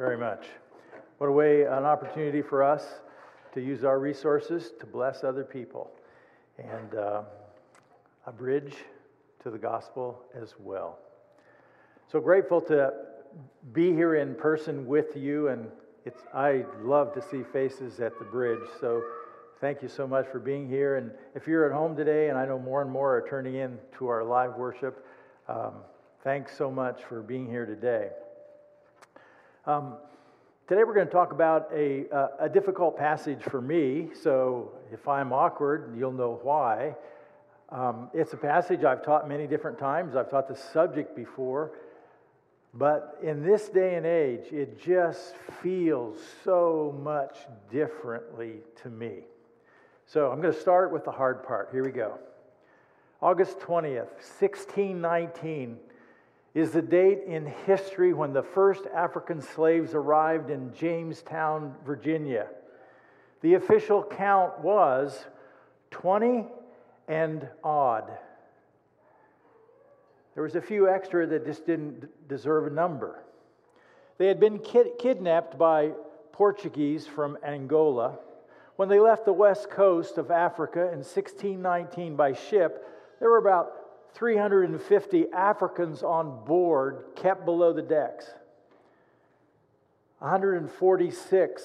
very 0.00 0.16
much. 0.16 0.46
What 1.18 1.26
a 1.26 1.30
way, 1.30 1.64
an 1.64 1.84
opportunity 1.84 2.40
for 2.40 2.62
us 2.62 2.82
to 3.52 3.60
use 3.60 3.84
our 3.84 3.98
resources 3.98 4.72
to 4.80 4.86
bless 4.86 5.24
other 5.24 5.44
people 5.44 5.90
and 6.56 6.94
uh, 6.94 7.20
a 8.26 8.32
bridge 8.32 8.72
to 9.42 9.50
the 9.50 9.58
gospel 9.58 10.22
as 10.34 10.54
well. 10.58 10.98
So 12.10 12.18
grateful 12.18 12.62
to 12.62 12.94
be 13.74 13.92
here 13.92 14.14
in 14.14 14.34
person 14.36 14.86
with 14.86 15.14
you, 15.16 15.48
and 15.48 15.68
it's, 16.06 16.22
I 16.32 16.64
love 16.80 17.12
to 17.12 17.20
see 17.20 17.42
faces 17.52 18.00
at 18.00 18.18
the 18.18 18.24
bridge. 18.24 18.66
So 18.80 19.02
thank 19.60 19.82
you 19.82 19.88
so 19.88 20.06
much 20.06 20.26
for 20.28 20.38
being 20.38 20.66
here. 20.66 20.96
And 20.96 21.10
if 21.34 21.46
you're 21.46 21.66
at 21.66 21.76
home 21.76 21.94
today, 21.94 22.30
and 22.30 22.38
I 22.38 22.46
know 22.46 22.58
more 22.58 22.80
and 22.80 22.90
more 22.90 23.18
are 23.18 23.28
turning 23.28 23.56
in 23.56 23.78
to 23.98 24.08
our 24.08 24.24
live 24.24 24.54
worship, 24.54 25.04
um, 25.46 25.74
thanks 26.24 26.56
so 26.56 26.70
much 26.70 27.02
for 27.06 27.20
being 27.20 27.46
here 27.46 27.66
today. 27.66 28.08
Um, 29.66 29.96
today 30.68 30.84
we're 30.84 30.94
going 30.94 31.06
to 31.06 31.12
talk 31.12 31.32
about 31.32 31.68
a, 31.70 32.08
uh, 32.08 32.28
a 32.40 32.48
difficult 32.48 32.96
passage 32.96 33.42
for 33.42 33.60
me, 33.60 34.08
so 34.22 34.72
if 34.90 35.06
I'm 35.06 35.34
awkward, 35.34 35.94
you'll 35.98 36.12
know 36.12 36.40
why. 36.42 36.94
Um, 37.68 38.08
it's 38.14 38.32
a 38.32 38.38
passage 38.38 38.84
I've 38.84 39.04
taught 39.04 39.28
many 39.28 39.46
different 39.46 39.78
times, 39.78 40.16
I've 40.16 40.30
taught 40.30 40.48
the 40.48 40.56
subject 40.56 41.14
before, 41.14 41.72
but 42.72 43.18
in 43.22 43.42
this 43.42 43.68
day 43.68 43.96
and 43.96 44.06
age, 44.06 44.50
it 44.50 44.80
just 44.82 45.34
feels 45.62 46.16
so 46.42 46.98
much 47.02 47.36
differently 47.70 48.60
to 48.82 48.88
me. 48.88 49.24
So 50.06 50.30
I'm 50.30 50.40
going 50.40 50.54
to 50.54 50.60
start 50.60 50.90
with 50.90 51.04
the 51.04 51.12
hard 51.12 51.42
part. 51.42 51.68
Here 51.70 51.84
we 51.84 51.92
go. 51.92 52.18
August 53.20 53.58
20th, 53.58 54.08
1619 54.40 55.76
is 56.54 56.72
the 56.72 56.82
date 56.82 57.20
in 57.26 57.46
history 57.46 58.12
when 58.12 58.32
the 58.32 58.42
first 58.42 58.84
African 58.94 59.40
slaves 59.40 59.94
arrived 59.94 60.50
in 60.50 60.74
Jamestown, 60.74 61.74
Virginia. 61.84 62.48
The 63.40 63.54
official 63.54 64.02
count 64.02 64.58
was 64.60 65.24
20 65.90 66.46
and 67.08 67.48
odd. 67.62 68.10
There 70.34 70.42
was 70.42 70.56
a 70.56 70.60
few 70.60 70.88
extra 70.88 71.26
that 71.26 71.44
just 71.44 71.66
didn't 71.66 72.28
deserve 72.28 72.66
a 72.66 72.70
number. 72.70 73.22
They 74.18 74.26
had 74.26 74.40
been 74.40 74.58
kid- 74.58 74.98
kidnapped 74.98 75.56
by 75.56 75.92
Portuguese 76.32 77.06
from 77.06 77.38
Angola. 77.44 78.18
When 78.76 78.88
they 78.88 79.00
left 79.00 79.24
the 79.24 79.32
west 79.32 79.70
coast 79.70 80.18
of 80.18 80.30
Africa 80.30 80.80
in 80.80 81.02
1619 81.04 82.16
by 82.16 82.32
ship, 82.32 82.86
there 83.18 83.30
were 83.30 83.38
about 83.38 83.79
350 84.14 85.26
Africans 85.32 86.02
on 86.02 86.44
board 86.44 87.04
kept 87.16 87.44
below 87.44 87.72
the 87.72 87.82
decks. 87.82 88.26
146 90.18 91.62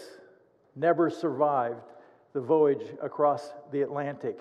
never 0.76 1.10
survived 1.10 1.82
the 2.34 2.42
voyage 2.42 2.86
across 3.02 3.54
the 3.72 3.82
Atlantic. 3.82 4.40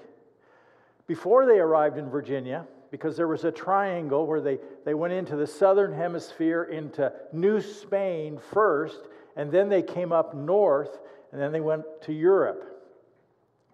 Before 1.07 1.47
they 1.47 1.59
arrived 1.59 1.99
in 1.99 2.09
Virginia, 2.09 2.67
because 2.91 3.17
there 3.17 3.29
was 3.29 3.45
a 3.45 3.51
triangle 3.51 4.27
where 4.27 4.41
they, 4.41 4.59
they 4.85 4.95
went 4.95 5.13
into 5.13 5.35
the 5.37 5.47
southern 5.47 5.93
hemisphere, 5.93 6.65
into 6.65 7.13
New 7.33 7.61
Spain 7.61 8.39
first, 8.53 9.01
and 9.37 9.51
then 9.51 9.69
they 9.69 9.83
came 9.83 10.13
up 10.13 10.35
north, 10.35 10.99
and 11.33 11.41
then 11.41 11.51
they 11.51 11.61
went 11.61 11.85
to 12.03 12.13
Europe. 12.13 12.83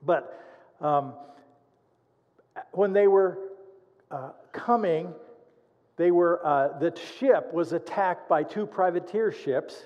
But 0.02 0.42
um, 0.80 1.12
when 2.72 2.94
they 2.94 3.06
were 3.06 3.38
uh, 4.10 4.30
coming, 4.52 5.14
they 5.96 6.10
were, 6.10 6.44
uh, 6.44 6.78
the 6.78 6.98
ship 7.18 7.52
was 7.52 7.72
attacked 7.72 8.28
by 8.28 8.42
two 8.42 8.66
privateer 8.66 9.32
ships, 9.32 9.76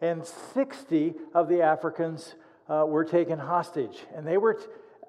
and 0.00 0.24
60 0.54 1.14
of 1.34 1.48
the 1.48 1.62
Africans 1.62 2.34
uh, 2.68 2.84
were 2.86 3.04
taken 3.04 3.38
hostage. 3.38 3.98
And 4.14 4.26
they 4.26 4.36
were, 4.36 4.54
t- 4.54 4.66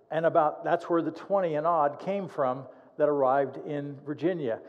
and 0.10 0.26
about, 0.26 0.64
that's 0.64 0.90
where 0.90 1.02
the 1.02 1.12
20 1.12 1.56
and 1.56 1.66
odd 1.66 2.00
came 2.00 2.28
from 2.28 2.66
that 2.98 3.10
arrived 3.10 3.58
in 3.66 3.98
Virginia 4.06 4.60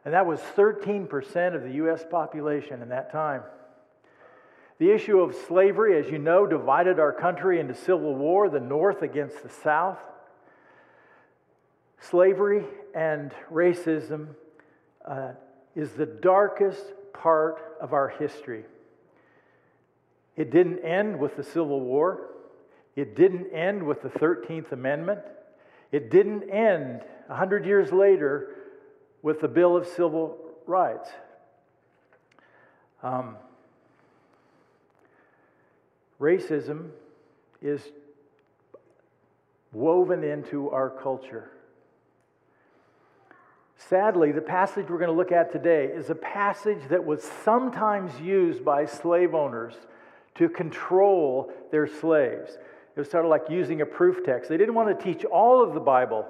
And 0.09 0.16
that 0.16 0.25
was 0.25 0.40
13% 0.58 1.53
of 1.53 1.62
the 1.62 1.74
U.S. 1.74 2.03
population 2.09 2.81
in 2.81 2.90
that 2.90 3.12
time. 3.12 3.44
The 4.80 4.90
issue 4.90 5.20
of 5.20 5.36
slavery, 5.47 6.03
as 6.03 6.12
you 6.12 6.18
know, 6.18 6.47
divided 6.47 7.00
our 7.00 7.14
country 7.14 7.59
into 7.59 7.75
civil 7.75 8.16
war, 8.16 8.50
the 8.50 8.59
North 8.59 9.03
against 9.03 9.44
the 9.44 9.50
South. 9.50 10.00
Slavery 12.00 12.66
and 12.96 13.31
racism 13.53 14.30
uh, 15.06 15.34
is 15.75 15.92
the 15.92 16.08
darkest 16.08 16.81
part 17.14 17.78
of 17.80 17.94
our 17.94 18.09
history. 18.09 18.64
It 20.36 20.50
didn't 20.50 20.80
end 20.80 21.19
with 21.19 21.38
the 21.38 21.44
Civil 21.44 21.81
War. 21.81 22.31
It 22.96 23.16
didn't 23.16 23.53
end 23.53 23.84
with 23.84 24.02
the 24.02 24.09
13th 24.09 24.72
Amendment. 24.72 25.19
It 25.92 26.09
didn't 26.09 26.50
end 26.50 27.03
100 27.28 27.64
years 27.64 27.92
later 27.92 28.56
with 29.21 29.42
the 29.42 29.48
Bill 29.48 29.75
of 29.75 29.88
Civil 29.88 30.38
Rights. 30.66 31.10
Um, 33.01 33.36
racism 36.19 36.89
is 37.62 37.81
woven 39.71 40.24
into 40.24 40.69
our 40.69 40.89
culture. 40.89 41.51
Sadly, 43.77 44.31
the 44.31 44.42
passage 44.42 44.88
we're 44.89 44.98
going 44.98 45.10
to 45.10 45.16
look 45.16 45.31
at 45.31 45.51
today 45.51 45.86
is 45.86 46.10
a 46.10 46.15
passage 46.15 46.81
that 46.89 47.04
was 47.04 47.24
sometimes 47.24 48.19
used 48.19 48.63
by 48.65 48.86
slave 48.86 49.33
owners 49.33 49.74
to 50.36 50.50
control 50.50 51.51
their 51.72 51.88
slaves. 51.88 52.57
It 52.95 53.00
was 53.00 53.10
sort 53.10 53.25
of 53.25 53.31
like 53.31 53.44
using 53.50 53.81
a 53.81 53.86
proof 53.86 54.25
text. 54.25 54.50
They 54.50 54.57
didn't 54.57 54.75
want 54.75 54.98
to 54.98 55.04
teach 55.04 55.24
all 55.25 55.63
of 55.63 55.74
the 55.74 55.80
Bible 55.80 56.25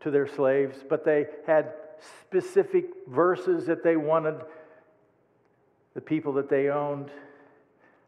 to 0.00 0.10
their 0.10 0.26
slaves, 0.26 0.78
but 0.88 1.04
they 1.04 1.26
had 1.46 1.72
specific 2.20 2.86
verses 3.08 3.66
that 3.66 3.82
they 3.82 3.96
wanted 3.96 4.40
the 5.94 6.00
people 6.00 6.32
that 6.34 6.48
they 6.48 6.68
owned 6.68 7.10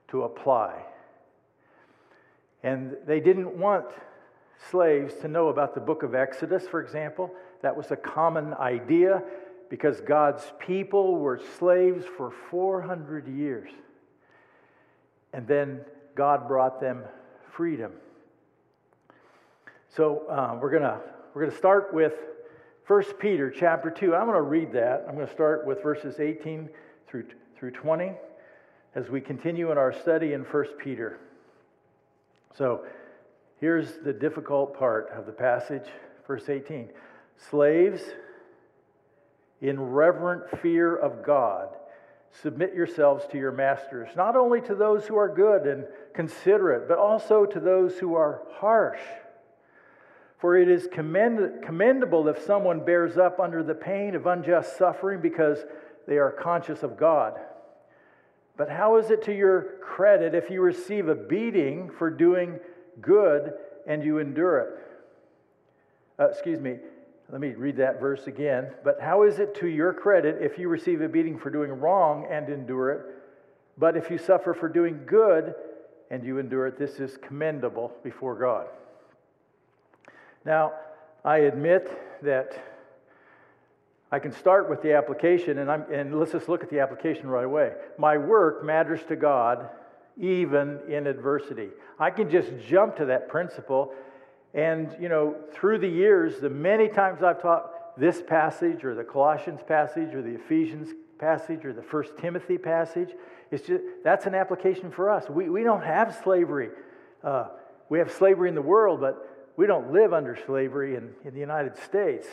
to 0.09 0.23
apply. 0.23 0.83
And 2.63 2.97
they 3.07 3.21
didn't 3.21 3.57
want 3.57 3.87
slaves 4.71 5.15
to 5.23 5.29
know 5.29 5.49
about 5.49 5.75
the 5.75 5.81
book 5.81 6.03
of 6.03 6.15
Exodus, 6.15 6.67
for 6.67 6.81
example. 6.81 7.31
That 7.63 7.77
was 7.77 7.91
a 7.91 7.97
common 7.97 8.55
idea 8.55 9.23
because 9.71 10.01
God's 10.01 10.45
people 10.59 11.17
were 11.17 11.41
slaves 11.59 12.05
for 12.17 12.33
400 12.51 13.29
years. 13.29 13.71
And 15.33 15.47
then 15.47 15.81
God 16.15 16.49
brought 16.49 16.81
them 16.81 17.05
freedom. 17.53 17.93
So 19.89 20.27
uh, 20.29 20.59
we're 20.61 20.71
going 20.71 21.01
we're 21.35 21.45
gonna 21.45 21.57
start 21.57 21.95
with 21.95 22.15
1 22.89 23.03
Peter 23.19 23.51
chapter 23.51 23.91
2. 23.91 24.15
I'm 24.15 24.25
going 24.25 24.35
to 24.35 24.41
read 24.41 24.73
that. 24.73 25.05
I'm 25.07 25.15
going 25.15 25.27
to 25.27 25.33
start 25.33 25.67
with 25.67 25.83
verses 25.83 26.21
18 26.21 26.71
through, 27.07 27.27
through 27.55 27.73
20 27.73 28.13
as 28.95 29.11
we 29.11 29.21
continue 29.21 29.71
in 29.71 29.77
our 29.77 29.93
study 29.93 30.33
in 30.33 30.41
1 30.41 30.65
Peter. 30.79 31.19
So 32.57 32.87
here's 33.61 33.99
the 33.99 34.15
difficult 34.15 34.75
part 34.79 35.11
of 35.15 35.27
the 35.27 35.33
passage, 35.33 35.85
verse 36.27 36.49
18. 36.49 36.89
Slaves, 37.51 38.01
in 39.61 39.79
reverent 39.79 40.59
fear 40.63 40.97
of 40.97 41.23
God, 41.23 41.69
submit 42.43 42.75
yourselves 42.75 43.27
to 43.33 43.37
your 43.37 43.53
masters, 43.53 44.09
not 44.17 44.35
only 44.35 44.63
to 44.63 44.75
those 44.75 45.05
who 45.07 45.17
are 45.19 45.29
good 45.29 45.67
and 45.67 45.85
considerate, 46.15 46.89
but 46.89 46.97
also 46.97 47.45
to 47.45 47.61
those 47.61 47.99
who 47.99 48.15
are 48.15 48.41
harsh. 48.55 49.01
For 50.39 50.57
it 50.57 50.69
is 50.69 50.87
commend- 50.87 51.63
commendable 51.63 52.29
if 52.29 52.39
someone 52.43 52.85
bears 52.85 53.19
up 53.19 53.41
under 53.41 53.63
the 53.63 53.75
pain 53.75 54.15
of 54.15 54.27
unjust 54.27 54.77
suffering 54.77 55.21
because 55.21 55.65
they 56.07 56.19
are 56.19 56.31
conscious 56.31 56.83
of 56.83 56.97
God. 56.97 57.39
But 58.57 58.71
how 58.71 58.97
is 58.97 59.11
it 59.11 59.23
to 59.25 59.33
your 59.33 59.79
credit 59.83 60.35
if 60.35 60.51
you 60.51 60.63
receive 60.63 61.09
a 61.09 61.15
beating 61.15 61.91
for 61.91 62.11
doing 62.11 62.59
good 63.01 63.53
and 63.87 64.03
you 64.03 64.19
endure 64.19 64.59
it? 64.59 64.69
Uh, 66.21 66.29
excuse 66.29 66.61
me, 66.61 66.79
let 67.31 67.41
me 67.41 67.51
read 67.51 67.77
that 67.77 68.01
verse 68.01 68.27
again. 68.27 68.73
But 68.85 69.01
how 69.01 69.23
is 69.25 69.39
it 69.39 69.55
to 69.57 69.69
your 69.69 69.93
credit 69.93 70.39
if 70.41 70.59
you 70.59 70.69
receive 70.69 71.01
a 71.03 71.09
beating 71.09 71.39
for 71.39 71.51
doing 71.51 71.71
wrong 71.71 72.27
and 72.31 72.49
endure 72.49 72.91
it? 72.91 73.01
But 73.77 73.97
if 73.97 74.11
you 74.11 74.19
suffer 74.19 74.55
for 74.55 74.69
doing 74.69 75.03
good 75.07 75.55
and 76.11 76.25
you 76.25 76.39
endure 76.39 76.67
it, 76.67 76.79
this 76.79 76.99
is 77.01 77.17
commendable 77.17 77.93
before 78.03 78.35
God. 78.35 78.67
Now, 80.45 80.73
I 81.25 81.39
admit 81.39 81.91
that 82.23 82.65
I 84.11 84.19
can 84.19 84.33
start 84.33 84.71
with 84.71 84.83
the 84.83 84.95
application, 84.95 85.59
and, 85.59 85.71
and, 85.71 86.19
let's 86.19 86.33
just 86.33 86.49
look 86.49 86.63
at 86.63 86.71
the 86.71 86.81
application 86.81 87.29
right 87.29 87.45
away. 87.45 87.75
My 87.99 88.17
work 88.17 88.65
matters 88.65 89.01
to 89.09 89.17
God 89.17 89.69
even 90.19 90.81
in 90.89 91.07
adversity. 91.07 91.69
I 91.99 92.11
can 92.11 92.31
just 92.31 92.51
jump 92.67 92.97
to 92.97 93.07
that 93.07 93.29
principle. 93.29 93.93
And, 94.55 94.97
you 94.99 95.09
know, 95.09 95.37
through 95.53 95.79
the 95.79 95.89
years, 95.89 96.41
the 96.41 96.49
many 96.49 96.89
times 96.89 97.23
I've 97.23 97.43
taught 97.43 97.99
this 97.99 98.23
passage 98.23 98.85
or 98.85 98.95
the 98.95 99.05
Colossians 99.05 99.61
passage 99.67 100.15
or 100.15 100.23
the 100.23 100.35
Ephesians 100.37 100.89
passage 101.19 101.65
or 101.65 101.73
the 101.73 101.83
First 101.83 102.17
Timothy 102.19 102.57
passage, 102.57 103.11
it's 103.51 103.67
just, 103.67 103.83
that's 104.05 104.27
an 104.27 104.35
application 104.35 104.91
for 104.91 105.11
us. 105.11 105.29
We, 105.29 105.51
we 105.51 105.65
don't 105.65 105.85
have 105.85 106.19
slavery. 106.23 106.71
Uh, 107.23 107.49
we 107.89 107.99
have 107.99 108.11
slavery 108.11 108.49
in 108.49 108.55
the 108.55 108.63
world, 108.63 109.01
but 109.01 109.38
we 109.59 109.67
don't 109.67 109.93
live 109.93 110.13
under 110.13 110.39
slavery 110.47 110.95
in, 110.95 111.11
in 111.25 111.35
the 111.35 111.41
United 111.41 111.77
States. 111.79 112.29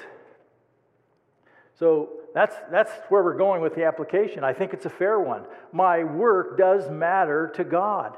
So 1.80 2.10
that's, 2.36 2.56
that's 2.70 2.92
where 3.10 3.24
we're 3.24 3.36
going 3.36 3.64
with 3.64 3.74
the 3.74 3.84
application. 3.86 4.44
I 4.44 4.54
think 4.54 4.74
it's 4.74 4.86
a 4.86 4.92
fair 4.92 5.20
one. 5.20 5.42
My 5.74 6.04
work 6.04 6.56
does 6.56 6.88
matter 6.88 7.52
to 7.56 7.64
God. 7.64 8.16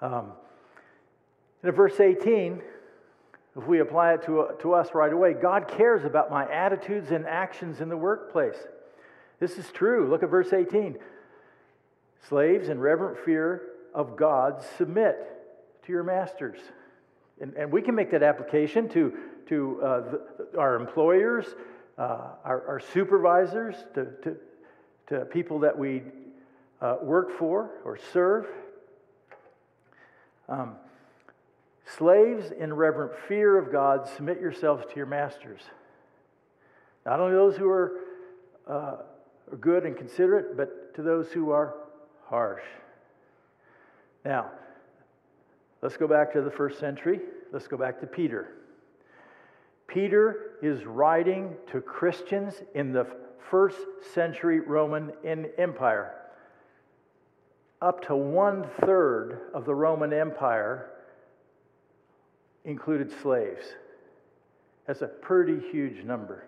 Um, 0.00 0.30
in 1.64 1.72
verse 1.72 1.98
18, 1.98 2.62
if 3.56 3.66
we 3.66 3.80
apply 3.80 4.14
it 4.14 4.22
to, 4.26 4.50
to 4.60 4.74
us 4.74 4.90
right 4.94 5.12
away, 5.12 5.32
God 5.32 5.66
cares 5.66 6.04
about 6.04 6.30
my 6.30 6.48
attitudes 6.48 7.10
and 7.10 7.26
actions 7.26 7.80
in 7.80 7.88
the 7.88 7.96
workplace. 7.96 8.58
This 9.40 9.58
is 9.58 9.72
true. 9.72 10.08
Look 10.08 10.22
at 10.22 10.30
verse 10.30 10.52
18. 10.52 10.98
Slaves, 12.28 12.68
in 12.68 12.78
reverent 12.78 13.18
fear 13.24 13.62
of 13.92 14.16
God, 14.16 14.64
submit 14.78 15.16
to 15.84 15.92
your 15.92 16.04
masters. 16.04 16.60
And, 17.40 17.54
and 17.54 17.72
we 17.72 17.82
can 17.82 17.94
make 17.94 18.10
that 18.12 18.22
application 18.22 18.88
to, 18.90 19.12
to 19.46 19.82
uh, 19.82 20.00
the, 20.00 20.58
our 20.58 20.76
employers, 20.76 21.46
uh, 21.98 22.28
our, 22.44 22.66
our, 22.68 22.80
supervisors, 22.80 23.74
to, 23.94 24.06
to, 24.22 24.36
to, 25.08 25.24
people 25.26 25.58
that 25.60 25.76
we 25.76 26.02
uh, 26.80 26.96
work 27.02 27.36
for 27.38 27.70
or 27.84 27.98
serve. 28.12 28.46
Um, 30.48 30.76
slaves, 31.96 32.52
in 32.58 32.72
reverent 32.72 33.12
fear 33.28 33.58
of 33.58 33.72
God, 33.72 34.08
submit 34.16 34.40
yourselves 34.40 34.84
to 34.90 34.96
your 34.96 35.06
masters. 35.06 35.60
Not 37.04 37.20
only 37.20 37.34
those 37.34 37.56
who 37.56 37.68
are, 37.68 37.92
uh, 38.68 38.96
are 39.50 39.56
good 39.60 39.84
and 39.84 39.96
considerate, 39.96 40.56
but 40.56 40.94
to 40.94 41.02
those 41.02 41.30
who 41.32 41.50
are 41.50 41.74
harsh. 42.26 42.62
Now, 44.24 44.50
Let's 45.84 45.98
go 45.98 46.08
back 46.08 46.32
to 46.32 46.40
the 46.40 46.50
first 46.50 46.80
century. 46.80 47.20
Let's 47.52 47.68
go 47.68 47.76
back 47.76 48.00
to 48.00 48.06
Peter. 48.06 48.48
Peter 49.86 50.52
is 50.62 50.86
writing 50.86 51.54
to 51.72 51.82
Christians 51.82 52.54
in 52.74 52.90
the 52.90 53.06
first 53.50 53.76
century 54.14 54.60
Roman 54.60 55.12
Empire. 55.58 56.14
Up 57.82 58.02
to 58.06 58.16
one 58.16 58.66
third 58.80 59.50
of 59.52 59.66
the 59.66 59.74
Roman 59.74 60.14
Empire 60.14 60.88
included 62.64 63.12
slaves. 63.20 63.66
That's 64.86 65.02
a 65.02 65.06
pretty 65.06 65.60
huge 65.70 66.02
number. 66.02 66.46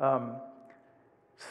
Um, 0.00 0.38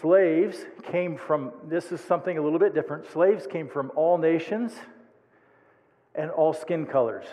slaves 0.02 0.66
came 0.84 1.18
from, 1.18 1.54
this 1.70 1.94
is 1.94 2.02
something 2.02 2.38
a 2.38 2.42
little 2.42 2.60
bit 2.60 2.74
different. 2.74 3.10
Slaves 3.10 3.48
came 3.48 3.70
from 3.70 3.90
all 3.96 4.18
nations 4.18 4.74
and 6.20 6.30
all 6.32 6.54
skin 6.54 6.86
colors. 6.86 7.26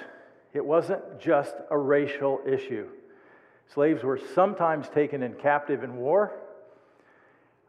It 0.53 0.65
wasn't 0.65 1.21
just 1.21 1.55
a 1.71 1.77
racial 1.77 2.41
issue. 2.47 2.87
Slaves 3.75 4.05
were 4.05 4.21
sometimes 4.35 4.89
taken 4.89 5.25
in 5.25 5.35
captive 5.35 5.83
in 5.83 5.97
war. 5.97 6.33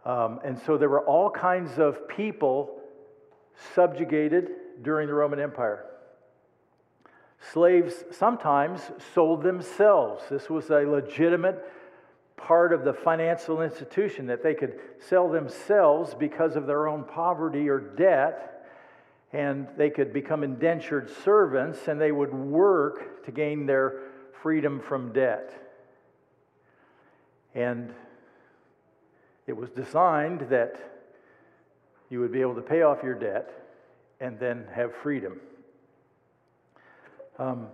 Um, 0.05 0.39
and 0.45 0.59
so 0.59 0.77
there 0.77 0.89
were 0.89 1.05
all 1.05 1.31
kinds 1.31 1.79
of 1.79 2.07
people 2.07 2.79
subjugated 3.73 4.51
during 4.83 5.07
the 5.07 5.13
Roman 5.13 5.39
Empire. 5.39 5.85
Slaves 7.51 8.05
sometimes 8.11 8.81
sold 9.13 9.41
themselves. 9.41 10.23
This 10.29 10.49
was 10.49 10.69
a 10.69 10.81
legitimate 10.81 11.65
part 12.37 12.71
of 12.71 12.85
the 12.85 12.93
financial 12.93 13.63
institution 13.63 14.27
that 14.27 14.43
they 14.43 14.53
could 14.53 14.79
sell 14.99 15.27
themselves 15.27 16.13
because 16.13 16.55
of 16.55 16.67
their 16.67 16.87
own 16.87 17.03
poverty 17.03 17.67
or 17.67 17.79
debt 17.79 18.56
and 19.33 19.67
they 19.77 19.89
could 19.89 20.13
become 20.13 20.43
indentured 20.43 21.09
servants 21.23 21.87
and 21.87 21.99
they 21.99 22.11
would 22.11 22.33
work 22.33 23.25
to 23.25 23.31
gain 23.31 23.65
their 23.65 24.01
freedom 24.41 24.79
from 24.79 25.11
debt. 25.11 25.51
And 27.53 27.93
it 29.45 29.55
was 29.55 29.69
designed 29.69 30.41
that 30.49 30.75
you 32.09 32.19
would 32.21 32.31
be 32.31 32.41
able 32.41 32.55
to 32.55 32.61
pay 32.61 32.83
off 32.83 33.03
your 33.03 33.15
debt 33.15 33.51
and 34.19 34.39
then 34.39 34.65
have 34.73 34.95
freedom. 34.95 35.39
Um, 37.37 37.67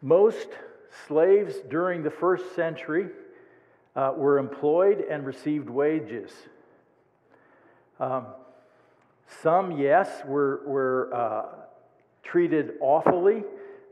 most 0.00 0.48
slaves 1.06 1.56
during 1.68 2.02
the 2.02 2.10
first 2.10 2.54
century 2.54 3.08
uh, 3.96 4.12
were 4.16 4.38
employed 4.38 5.00
and 5.00 5.26
received 5.26 5.68
wages. 5.68 6.30
Um, 7.98 8.26
some, 9.42 9.72
yes, 9.72 10.08
were, 10.24 10.62
were 10.66 11.14
uh, 11.14 11.44
treated 12.22 12.74
awfully 12.80 13.42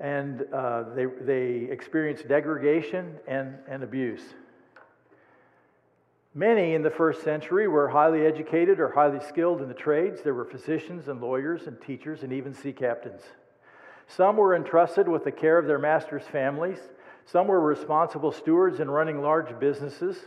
and 0.01 0.45
uh, 0.53 0.85
they, 0.95 1.07
they 1.07 1.71
experienced 1.71 2.29
degradation 2.29 3.17
and, 3.27 3.57
and 3.69 3.83
abuse. 3.83 4.23
Many 6.35 6.75
in 6.75 6.83
the 6.83 6.91
first 6.91 7.23
century 7.23 7.69
were 7.69 7.89
highly 7.89 8.27
educated 8.27 8.81
or 8.81 8.91
highly 8.91 9.21
skilled 9.21 9.63
in 9.63 9.69
the 9.69 9.75
trades. 9.75 10.21
There 10.23 10.35
were 10.35 10.45
physicians 10.45 11.07
and 11.07 11.21
lawyers 11.21 11.69
and 11.69 11.81
teachers 11.81 12.25
and 12.25 12.33
even 12.33 12.53
sea 12.53 12.73
captains. 12.73 13.23
Some 14.09 14.37
were 14.37 14.57
entrusted 14.57 15.09
with 15.09 15.25
the 15.25 15.33
care 15.33 15.59
of 15.59 15.67
their 15.67 15.79
master's 15.79 16.25
families. 16.25 16.79
Some 17.25 17.47
were 17.47 17.61
responsible 17.61 18.33
stewards 18.33 18.81
in 18.81 18.91
running 18.91 19.23
large 19.23 19.59
businesses 19.61 20.19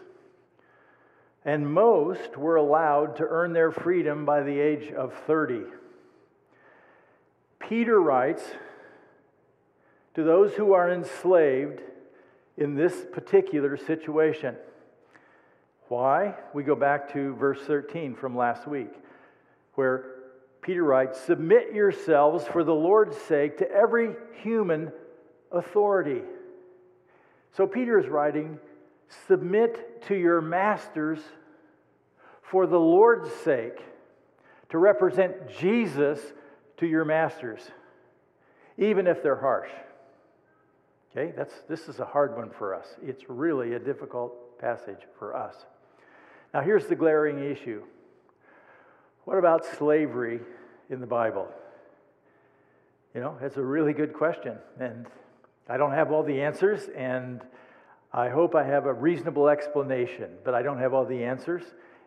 and 1.46 1.72
most 1.72 2.38
were 2.38 2.56
allowed 2.56 3.16
to 3.18 3.24
earn 3.28 3.54
their 3.54 3.72
freedom 3.72 4.26
by 4.26 4.42
the 4.42 4.60
age 4.60 4.92
of 4.92 5.14
30. 5.26 5.64
Peter 7.60 8.00
writes 8.00 8.44
to 10.14 10.24
those 10.24 10.54
who 10.54 10.74
are 10.74 10.92
enslaved 10.92 11.82
in 12.58 12.76
this 12.76 13.06
particular 13.12 13.78
situation. 13.78 14.56
Why? 15.88 16.36
We 16.54 16.64
go 16.64 16.76
back 16.76 17.14
to 17.14 17.36
verse 17.36 17.62
13 17.62 18.16
from 18.16 18.36
last 18.36 18.68
week, 18.68 18.94
where 19.76 20.16
Peter 20.62 20.84
writes 20.84 21.20
Submit 21.22 21.74
yourselves 21.74 22.46
for 22.46 22.64
the 22.64 22.74
Lord's 22.74 23.16
sake 23.16 23.58
to 23.60 23.72
every 23.72 24.16
human 24.42 24.92
authority. 25.52 26.22
So 27.56 27.66
Peter 27.66 27.98
is 28.00 28.08
writing, 28.08 28.60
Submit 29.28 30.04
to 30.08 30.16
your 30.16 30.42
masters 30.42 31.20
for 32.42 32.66
the 32.66 32.80
Lord's 32.80 33.32
sake, 33.32 33.80
to 34.70 34.78
represent 34.78 35.50
Jesus 35.60 36.20
to 36.78 36.86
your 36.86 37.06
masters, 37.06 37.62
even 38.78 39.08
if 39.08 39.22
they're 39.22 39.40
harsh. 39.40 39.70
Okay, 41.12 41.34
that's, 41.36 41.54
this 41.68 41.88
is 41.90 42.00
a 42.00 42.06
hard 42.06 42.38
one 42.38 42.50
for 42.50 42.76
us. 42.76 42.88
It's 43.02 43.30
really 43.30 43.74
a 43.74 43.80
difficult 43.80 44.60
passage 44.60 45.02
for 45.18 45.36
us. 45.36 45.56
Now, 46.54 46.62
here's 46.62 46.88
the 46.88 46.96
glaring 46.96 47.40
issue 47.40 47.84
what 49.26 49.38
about 49.38 49.66
slavery 49.66 50.40
in 50.90 51.02
the 51.02 51.06
Bible? 51.06 51.50
You 53.14 53.20
know, 53.20 53.38
it's 53.42 53.58
a 53.58 53.62
really 53.62 53.92
good 53.92 54.14
question. 54.14 54.58
And 54.80 55.06
I 55.68 55.76
don't 55.76 55.92
have 55.92 56.14
all 56.14 56.24
the 56.24 56.42
answers, 56.42 56.88
and 56.96 57.42
I 58.14 58.30
hope 58.30 58.56
I 58.56 58.64
have 58.64 58.86
a 58.86 58.94
reasonable 58.94 59.50
explanation, 59.50 60.32
but 60.44 60.54
I 60.54 60.62
don't 60.62 60.80
have 60.80 60.94
all 60.94 61.06
the 61.06 61.24
answers. 61.24 61.64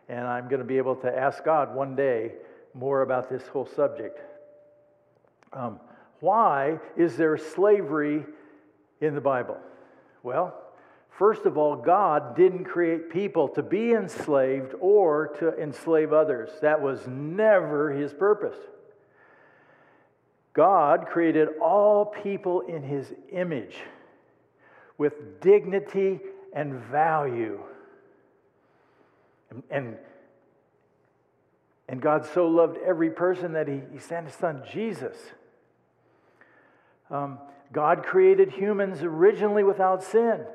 And 0.09 0.27
I'm 0.27 0.49
going 0.49 0.59
to 0.59 0.65
be 0.65 0.77
able 0.77 0.95
to 0.97 1.17
ask 1.17 1.43
God 1.45 1.75
one 1.75 1.95
day 1.95 2.33
more 2.73 3.01
about 3.01 3.29
this 3.29 3.47
whole 3.47 3.65
subject. 3.65 4.19
Um, 5.53 5.79
why 6.19 6.79
is 6.97 7.17
there 7.17 7.37
slavery 7.37 8.25
in 8.99 9.15
the 9.15 9.21
Bible? 9.21 9.57
Well, 10.23 10.55
first 11.09 11.45
of 11.45 11.57
all, 11.57 11.75
God 11.75 12.35
didn't 12.35 12.65
create 12.65 13.09
people 13.09 13.47
to 13.49 13.63
be 13.63 13.91
enslaved 13.91 14.73
or 14.79 15.35
to 15.39 15.57
enslave 15.61 16.13
others. 16.13 16.49
That 16.61 16.81
was 16.81 17.07
never 17.07 17.91
his 17.91 18.13
purpose. 18.13 18.57
God 20.53 21.07
created 21.07 21.49
all 21.61 22.05
people 22.05 22.61
in 22.61 22.83
his 22.83 23.13
image 23.31 23.77
with 25.01 25.41
dignity 25.41 26.19
and 26.53 26.75
value. 26.75 27.59
And, 29.49 29.63
and, 29.71 29.97
and, 31.89 31.99
God 31.99 32.27
so 32.35 32.45
loved 32.47 32.77
every 32.85 33.09
person 33.09 33.53
that 33.53 33.67
he, 33.67 33.81
he 33.91 33.97
sent 33.97 34.27
his 34.27 34.35
son 34.35 34.61
Jesus. 34.71 35.17
Um, 37.09 37.39
God 37.73 38.03
created 38.03 38.51
humans 38.51 39.01
originally 39.01 39.63
without 39.63 40.03
sin. 40.03 40.45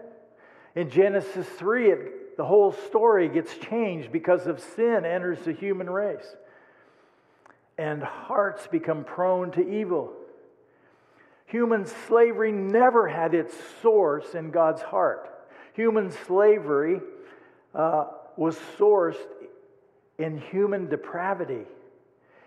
In 0.76 0.91
Genesis 0.91 1.49
3, 1.59 1.91
it, 1.91 2.37
the 2.37 2.45
whole 2.45 2.71
story 2.71 3.29
gets 3.29 3.59
changed 3.59 4.12
because 4.12 4.47
of 4.47 4.61
sin 4.61 5.05
enters 5.05 5.41
the 5.41 5.55
human 5.55 5.91
race 5.91 6.37
and 7.76 8.00
hearts 8.00 8.69
become 8.69 9.03
prone 9.03 9.50
to 9.50 9.69
evil. 9.69 10.12
Human 11.47 11.87
slavery 11.87 12.53
never 12.53 13.09
had 13.09 13.33
its 13.33 13.55
source 13.81 14.35
in 14.35 14.50
God's 14.50 14.83
heart. 14.83 15.31
Human 15.75 16.11
slavery 16.11 17.00
uh, 17.75 18.07
was 18.37 18.57
sourced 18.79 19.17
in 20.19 20.38
human 20.38 20.88
depravity. 20.88 21.65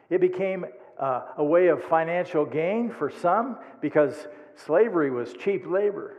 It 0.09 0.19
became 0.19 0.65
uh, 0.99 1.21
a 1.37 1.43
way 1.43 1.67
of 1.67 1.83
financial 1.83 2.45
gain 2.45 2.91
for 2.91 3.09
some 3.09 3.57
because 3.79 4.27
slavery 4.55 5.11
was 5.11 5.33
cheap 5.33 5.65
labor. 5.65 6.17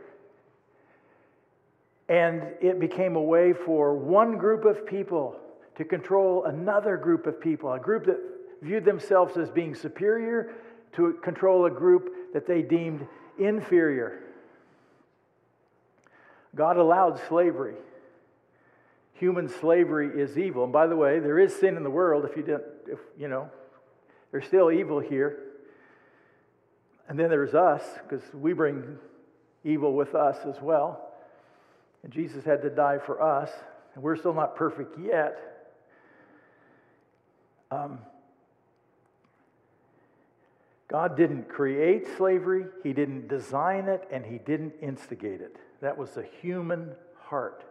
And 2.09 2.43
it 2.61 2.79
became 2.79 3.15
a 3.15 3.21
way 3.21 3.53
for 3.53 3.95
one 3.95 4.37
group 4.37 4.65
of 4.65 4.85
people 4.85 5.39
to 5.75 5.85
control 5.85 6.45
another 6.45 6.97
group 6.97 7.27
of 7.27 7.39
people, 7.39 7.71
a 7.71 7.79
group 7.79 8.05
that 8.05 8.19
viewed 8.61 8.85
themselves 8.85 9.37
as 9.37 9.49
being 9.49 9.75
superior 9.75 10.53
to 10.93 11.13
control 11.23 11.65
a 11.65 11.69
group 11.69 12.33
that 12.33 12.47
they 12.47 12.61
deemed 12.61 13.07
inferior. 13.37 14.19
God 16.55 16.77
allowed 16.77 17.19
slavery. 17.27 17.75
Human 19.13 19.47
slavery 19.47 20.09
is 20.19 20.37
evil. 20.37 20.63
And 20.63 20.73
by 20.73 20.87
the 20.87 20.95
way, 20.95 21.19
there 21.19 21.39
is 21.39 21.55
sin 21.55 21.77
in 21.77 21.83
the 21.83 21.89
world 21.89 22.25
if 22.25 22.35
you 22.35 22.43
didn't, 22.43 22.63
if 22.87 22.99
you 23.17 23.27
know, 23.27 23.49
there's 24.31 24.45
still 24.45 24.71
evil 24.71 24.99
here. 24.99 25.37
And 27.07 27.19
then 27.19 27.29
there's 27.29 27.53
us, 27.53 27.83
because 28.03 28.23
we 28.33 28.53
bring 28.53 28.97
evil 29.63 29.93
with 29.93 30.15
us 30.15 30.37
as 30.45 30.61
well. 30.61 31.09
And 32.03 32.11
Jesus 32.11 32.43
had 32.43 32.61
to 32.63 32.69
die 32.69 32.97
for 33.05 33.21
us, 33.21 33.51
and 33.93 34.03
we're 34.03 34.15
still 34.15 34.33
not 34.33 34.55
perfect 34.55 34.97
yet. 34.99 35.37
Um, 37.69 37.99
God 40.91 41.15
didn't 41.15 41.47
create 41.47 42.05
slavery, 42.17 42.65
He 42.83 42.91
didn't 42.91 43.29
design 43.29 43.87
it, 43.87 44.05
and 44.11 44.25
He 44.25 44.39
didn't 44.39 44.73
instigate 44.81 45.39
it. 45.39 45.55
That 45.81 45.97
was 45.97 46.11
the 46.11 46.25
human 46.41 46.91
heart. 47.23 47.63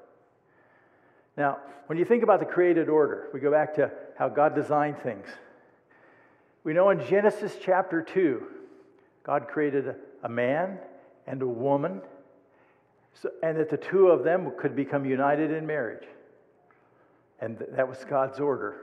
Now, 1.37 1.59
when 1.87 1.99
you 1.99 2.07
think 2.07 2.23
about 2.23 2.41
the 2.41 2.47
created 2.47 2.89
order, 2.89 3.29
we 3.35 3.41
go 3.41 3.51
back 3.51 3.75
to 3.75 3.91
how 4.19 4.31
God 4.31 4.55
designed 4.55 5.03
things. 5.03 5.27
We 6.65 6.73
know 6.73 6.89
in 6.89 7.07
Genesis 7.07 7.57
chapter 7.63 8.01
2, 8.01 8.43
God 9.23 9.49
created 9.49 9.95
a 10.23 10.29
man 10.29 10.79
and 11.27 11.43
a 11.43 11.47
woman, 11.47 12.01
so, 13.13 13.31
and 13.43 13.59
that 13.59 13.69
the 13.69 13.77
two 13.77 14.09
of 14.09 14.25
them 14.25 14.51
could 14.59 14.75
become 14.75 15.05
united 15.05 15.51
in 15.51 15.67
marriage. 15.67 16.07
And 17.39 17.59
that 17.73 17.87
was 17.87 18.03
God's 18.05 18.41
order. 18.41 18.81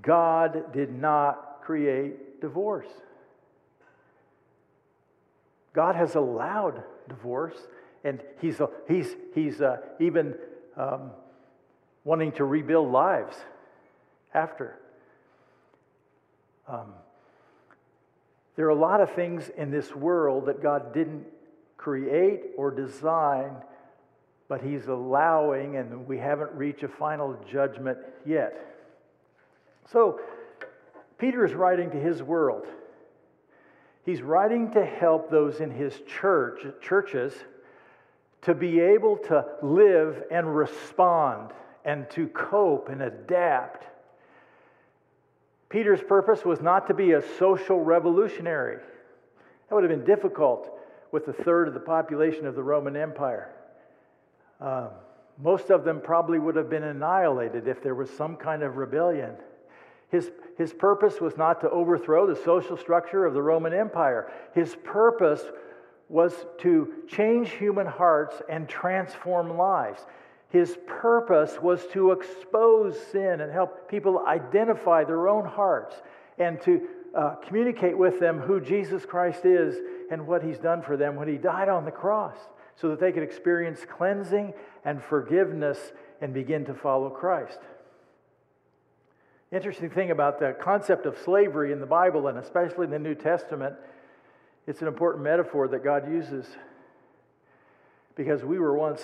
God 0.00 0.72
did 0.72 0.92
not 0.92 1.60
create 1.62 2.27
divorce. 2.40 2.88
God 5.72 5.94
has 5.94 6.14
allowed 6.14 6.82
divorce, 7.08 7.56
and 8.04 8.20
He's, 8.40 8.60
he's, 8.88 9.14
he's 9.34 9.60
uh, 9.60 9.78
even 10.00 10.34
um, 10.76 11.10
wanting 12.04 12.32
to 12.32 12.44
rebuild 12.44 12.90
lives 12.90 13.36
after. 14.34 14.78
Um, 16.66 16.92
there 18.56 18.66
are 18.66 18.70
a 18.70 18.74
lot 18.74 19.00
of 19.00 19.12
things 19.12 19.50
in 19.56 19.70
this 19.70 19.94
world 19.94 20.46
that 20.46 20.62
God 20.62 20.92
didn't 20.92 21.26
create 21.76 22.40
or 22.56 22.70
design, 22.70 23.52
but 24.48 24.62
He's 24.62 24.86
allowing, 24.88 25.76
and 25.76 26.08
we 26.08 26.18
haven't 26.18 26.50
reached 26.52 26.82
a 26.82 26.88
final 26.88 27.36
judgment 27.50 27.98
yet. 28.26 28.64
So, 29.92 30.20
Peter 31.18 31.44
is 31.44 31.52
writing 31.52 31.90
to 31.90 31.96
his 31.96 32.22
world. 32.22 32.66
He's 34.04 34.22
writing 34.22 34.70
to 34.72 34.84
help 34.84 35.30
those 35.30 35.60
in 35.60 35.70
his 35.70 36.00
church, 36.06 36.64
churches 36.80 37.34
to 38.42 38.54
be 38.54 38.80
able 38.80 39.18
to 39.18 39.44
live 39.62 40.22
and 40.30 40.56
respond 40.56 41.50
and 41.84 42.08
to 42.10 42.28
cope 42.28 42.88
and 42.88 43.02
adapt. 43.02 43.84
Peter's 45.68 46.02
purpose 46.02 46.44
was 46.44 46.60
not 46.60 46.86
to 46.86 46.94
be 46.94 47.12
a 47.12 47.22
social 47.38 47.80
revolutionary. 47.82 48.78
That 49.68 49.74
would 49.74 49.84
have 49.84 49.90
been 49.90 50.06
difficult 50.06 50.70
with 51.12 51.28
a 51.28 51.32
third 51.32 51.68
of 51.68 51.74
the 51.74 51.80
population 51.80 52.46
of 52.46 52.54
the 52.54 52.62
Roman 52.62 52.96
Empire. 52.96 53.50
Um, 54.60 54.88
most 55.40 55.70
of 55.70 55.84
them 55.84 56.00
probably 56.00 56.38
would 56.38 56.56
have 56.56 56.70
been 56.70 56.84
annihilated 56.84 57.68
if 57.68 57.82
there 57.82 57.94
was 57.94 58.10
some 58.10 58.36
kind 58.36 58.62
of 58.62 58.76
rebellion. 58.76 59.34
His, 60.10 60.30
his 60.58 60.72
purpose 60.72 61.20
was 61.20 61.36
not 61.36 61.60
to 61.60 61.70
overthrow 61.70 62.26
the 62.26 62.34
social 62.44 62.76
structure 62.76 63.24
of 63.24 63.32
the 63.32 63.42
Roman 63.42 63.72
Empire. 63.72 64.30
His 64.54 64.74
purpose 64.82 65.42
was 66.08 66.34
to 66.58 66.92
change 67.06 67.50
human 67.50 67.86
hearts 67.86 68.42
and 68.50 68.68
transform 68.68 69.56
lives. 69.56 70.04
His 70.50 70.76
purpose 70.86 71.58
was 71.62 71.86
to 71.92 72.10
expose 72.10 72.98
sin 73.12 73.40
and 73.40 73.52
help 73.52 73.88
people 73.88 74.24
identify 74.26 75.04
their 75.04 75.28
own 75.28 75.46
hearts 75.46 75.94
and 76.38 76.60
to 76.62 76.88
uh, 77.14 77.34
communicate 77.36 77.96
with 77.96 78.18
them 78.18 78.40
who 78.40 78.60
Jesus 78.60 79.04
Christ 79.04 79.44
is 79.44 79.76
and 80.10 80.26
what 80.26 80.42
he's 80.42 80.58
done 80.58 80.82
for 80.82 80.96
them 80.96 81.14
when 81.14 81.28
he 81.28 81.36
died 81.36 81.68
on 81.68 81.84
the 81.84 81.90
cross 81.92 82.36
so 82.74 82.88
that 82.88 82.98
they 82.98 83.12
could 83.12 83.22
experience 83.22 83.80
cleansing 83.88 84.54
and 84.84 85.02
forgiveness 85.04 85.92
and 86.20 86.34
begin 86.34 86.64
to 86.64 86.74
follow 86.74 87.10
Christ. 87.10 87.58
Interesting 89.50 89.88
thing 89.88 90.10
about 90.10 90.38
the 90.38 90.54
concept 90.60 91.06
of 91.06 91.16
slavery 91.24 91.72
in 91.72 91.80
the 91.80 91.86
Bible, 91.86 92.28
and 92.28 92.36
especially 92.36 92.84
in 92.84 92.90
the 92.90 92.98
New 92.98 93.14
Testament, 93.14 93.74
it's 94.66 94.82
an 94.82 94.88
important 94.88 95.24
metaphor 95.24 95.68
that 95.68 95.82
God 95.82 96.10
uses 96.12 96.46
because 98.14 98.44
we 98.44 98.58
were 98.58 98.76
once 98.76 99.00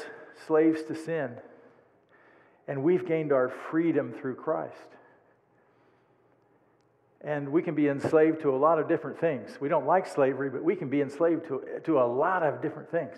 slaves 0.46 0.82
to 0.82 0.94
sin, 0.94 1.30
and 2.68 2.82
we've 2.82 3.06
gained 3.06 3.32
our 3.32 3.48
freedom 3.70 4.12
through 4.12 4.34
Christ. 4.34 4.74
And 7.22 7.48
we 7.50 7.62
can 7.62 7.74
be 7.74 7.88
enslaved 7.88 8.42
to 8.42 8.50
a 8.50 8.58
lot 8.58 8.78
of 8.78 8.86
different 8.86 9.18
things. 9.18 9.56
We 9.58 9.70
don't 9.70 9.86
like 9.86 10.06
slavery, 10.06 10.50
but 10.50 10.62
we 10.62 10.76
can 10.76 10.90
be 10.90 11.00
enslaved 11.00 11.46
to, 11.48 11.62
to 11.84 12.00
a 12.00 12.04
lot 12.04 12.42
of 12.42 12.60
different 12.60 12.90
things. 12.90 13.16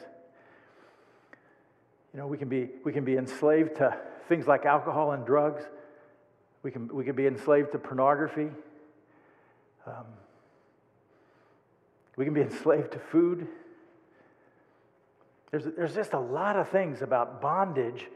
You 2.15 2.21
know, 2.21 2.29
we 2.29 2.39
can 2.39 2.49
be, 2.49 2.69
we 2.85 2.93
can 2.93 3.05
be 3.05 3.17
enslaved 3.17 3.77
to 3.79 3.99
things 4.29 4.47
like 4.47 4.65
alcohol 4.65 5.11
and 5.11 5.27
drugs. 5.27 5.65
We 6.67 6.73
can, 6.73 6.89
we 6.89 7.05
can 7.05 7.15
be 7.15 7.29
enslaved 7.29 7.71
to 7.71 7.79
pornography. 7.79 8.49
Um, 9.87 10.05
we 12.17 12.25
can 12.25 12.35
be 12.35 12.41
enslaved 12.51 12.91
to 12.91 12.99
food. 12.99 13.47
There's, 15.53 15.63
there's 15.77 15.95
just 15.95 16.13
a 16.13 16.19
lot 16.19 16.57
of 16.57 16.69
things 16.69 17.03
about 17.03 17.41
bondage. 17.41 18.07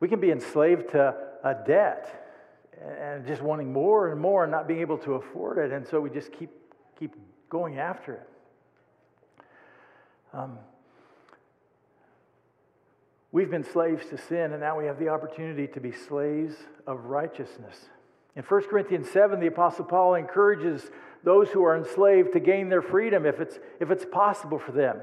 We 0.00 0.08
can 0.08 0.18
be 0.18 0.30
enslaved 0.30 0.92
to 0.92 1.14
a 1.44 1.54
debt 1.66 2.40
and 3.02 3.26
just 3.26 3.42
wanting 3.42 3.70
more 3.70 4.12
and 4.12 4.18
more 4.18 4.44
and 4.44 4.50
not 4.50 4.66
being 4.66 4.80
able 4.80 4.96
to 5.00 5.16
afford 5.16 5.58
it. 5.58 5.70
And 5.70 5.86
so 5.86 6.00
we 6.00 6.08
just 6.08 6.32
keep, 6.32 6.48
keep 6.98 7.16
going 7.50 7.78
after 7.78 8.14
it. 8.14 8.28
Um, 10.32 10.56
we've 13.32 13.50
been 13.50 13.64
slaves 13.64 14.06
to 14.10 14.18
sin, 14.18 14.52
and 14.52 14.60
now 14.60 14.78
we 14.78 14.86
have 14.86 14.98
the 14.98 15.08
opportunity 15.08 15.66
to 15.68 15.80
be 15.80 15.92
slaves 15.92 16.54
of 16.86 17.06
righteousness. 17.06 17.76
In 18.36 18.42
1 18.42 18.62
Corinthians 18.64 19.10
7, 19.10 19.40
the 19.40 19.48
Apostle 19.48 19.84
Paul 19.84 20.14
encourages 20.14 20.90
those 21.24 21.48
who 21.48 21.64
are 21.64 21.76
enslaved 21.76 22.32
to 22.32 22.40
gain 22.40 22.68
their 22.68 22.82
freedom 22.82 23.26
if 23.26 23.40
it's, 23.40 23.58
if 23.80 23.90
it's 23.90 24.04
possible 24.04 24.58
for 24.58 24.72
them. 24.72 25.00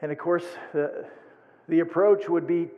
And 0.00 0.10
of 0.10 0.18
course, 0.18 0.44
the, 0.72 1.06
the 1.68 1.80
approach 1.80 2.28
would 2.28 2.46
be 2.46 2.68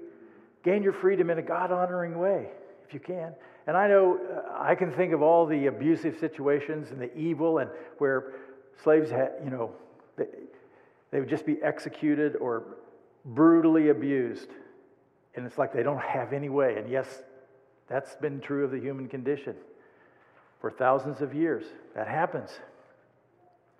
gain 0.65 0.83
your 0.83 0.93
freedom 0.93 1.31
in 1.31 1.39
a 1.39 1.43
God 1.43 1.71
honoring 1.71 2.19
way, 2.19 2.49
if 2.87 2.93
you 2.93 3.01
can. 3.01 3.33
And 3.67 3.77
I 3.77 3.87
know 3.87 4.19
uh, 4.19 4.61
I 4.61 4.75
can 4.75 4.93
think 4.93 5.13
of 5.13 5.23
all 5.23 5.47
the 5.47 5.67
abusive 5.67 6.19
situations 6.19 6.91
and 6.91 7.01
the 7.01 7.17
evil 7.17 7.59
and 7.59 7.71
where 7.99 8.33
slaves 8.83 9.11
had, 9.11 9.33
you 9.45 9.51
know, 9.51 9.73
they, 10.17 10.27
they 11.11 11.21
would 11.21 11.29
just 11.29 11.47
be 11.47 11.59
executed 11.63 12.37
or 12.37 12.65
brutally 13.29 13.91
abused. 13.91 14.49
And 15.35 15.47
it's 15.47 15.59
like 15.59 15.73
they 15.73 15.83
don't 15.83 16.01
have 16.01 16.33
any 16.33 16.49
way. 16.49 16.77
And 16.79 16.91
yes, 16.91 17.07
that's 17.89 18.17
been 18.17 18.41
true 18.41 18.65
of 18.65 18.71
the 18.71 18.81
human 18.81 19.09
condition 19.09 19.55
for 20.61 20.71
thousands 20.71 21.21
of 21.21 21.35
years. 21.35 21.65
That 21.95 22.09
happens. 22.09 22.51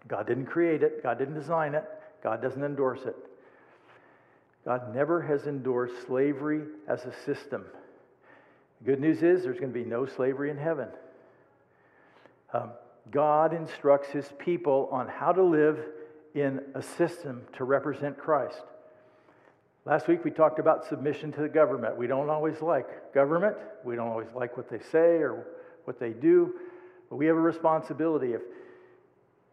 God 0.07 0.27
didn't 0.27 0.47
create 0.47 0.83
it, 0.83 1.03
God 1.03 1.19
didn't 1.19 1.35
design 1.35 1.75
it, 1.75 1.85
God 2.23 2.41
doesn't 2.41 2.63
endorse 2.63 3.03
it. 3.05 3.17
God 4.65 4.95
never 4.95 5.23
has 5.23 5.47
endorsed 5.47 6.07
slavery 6.07 6.63
as 6.87 7.05
a 7.05 7.13
system. 7.25 7.65
The 8.81 8.93
good 8.93 9.01
news 9.01 9.23
is 9.23 9.43
there's 9.43 9.59
going 9.59 9.73
to 9.73 9.79
be 9.79 9.85
no 9.85 10.07
slavery 10.07 10.51
in 10.51 10.57
heaven. 10.57 10.89
Um, 12.53 12.71
God 13.11 13.53
instructs 13.53 14.09
his 14.09 14.31
people 14.39 14.89
on 14.93 15.09
how 15.09 15.33
to 15.33 15.43
live 15.43 15.79
in 16.35 16.61
a 16.75 16.83
system 16.83 17.43
to 17.57 17.65
represent 17.65 18.19
Christ. 18.19 18.63
Last 19.89 20.07
week 20.07 20.23
we 20.23 20.31
talked 20.31 20.59
about 20.59 20.87
submission 20.87 21.33
to 21.33 21.41
the 21.41 21.49
government. 21.49 21.97
We 21.97 22.07
don't 22.07 22.29
always 22.29 22.61
like 22.61 23.15
government, 23.15 23.57
we 23.85 23.97
don't 23.97 24.09
always 24.09 24.29
like 24.35 24.55
what 24.55 24.69
they 24.69 24.81
say 24.81 25.17
or 25.23 25.47
what 25.85 25.99
they 25.99 26.11
do, 26.11 26.57
but 27.09 27.17
we 27.17 27.25
have 27.25 27.37
a 27.37 27.41
responsibility. 27.41 28.35
If, 28.35 28.43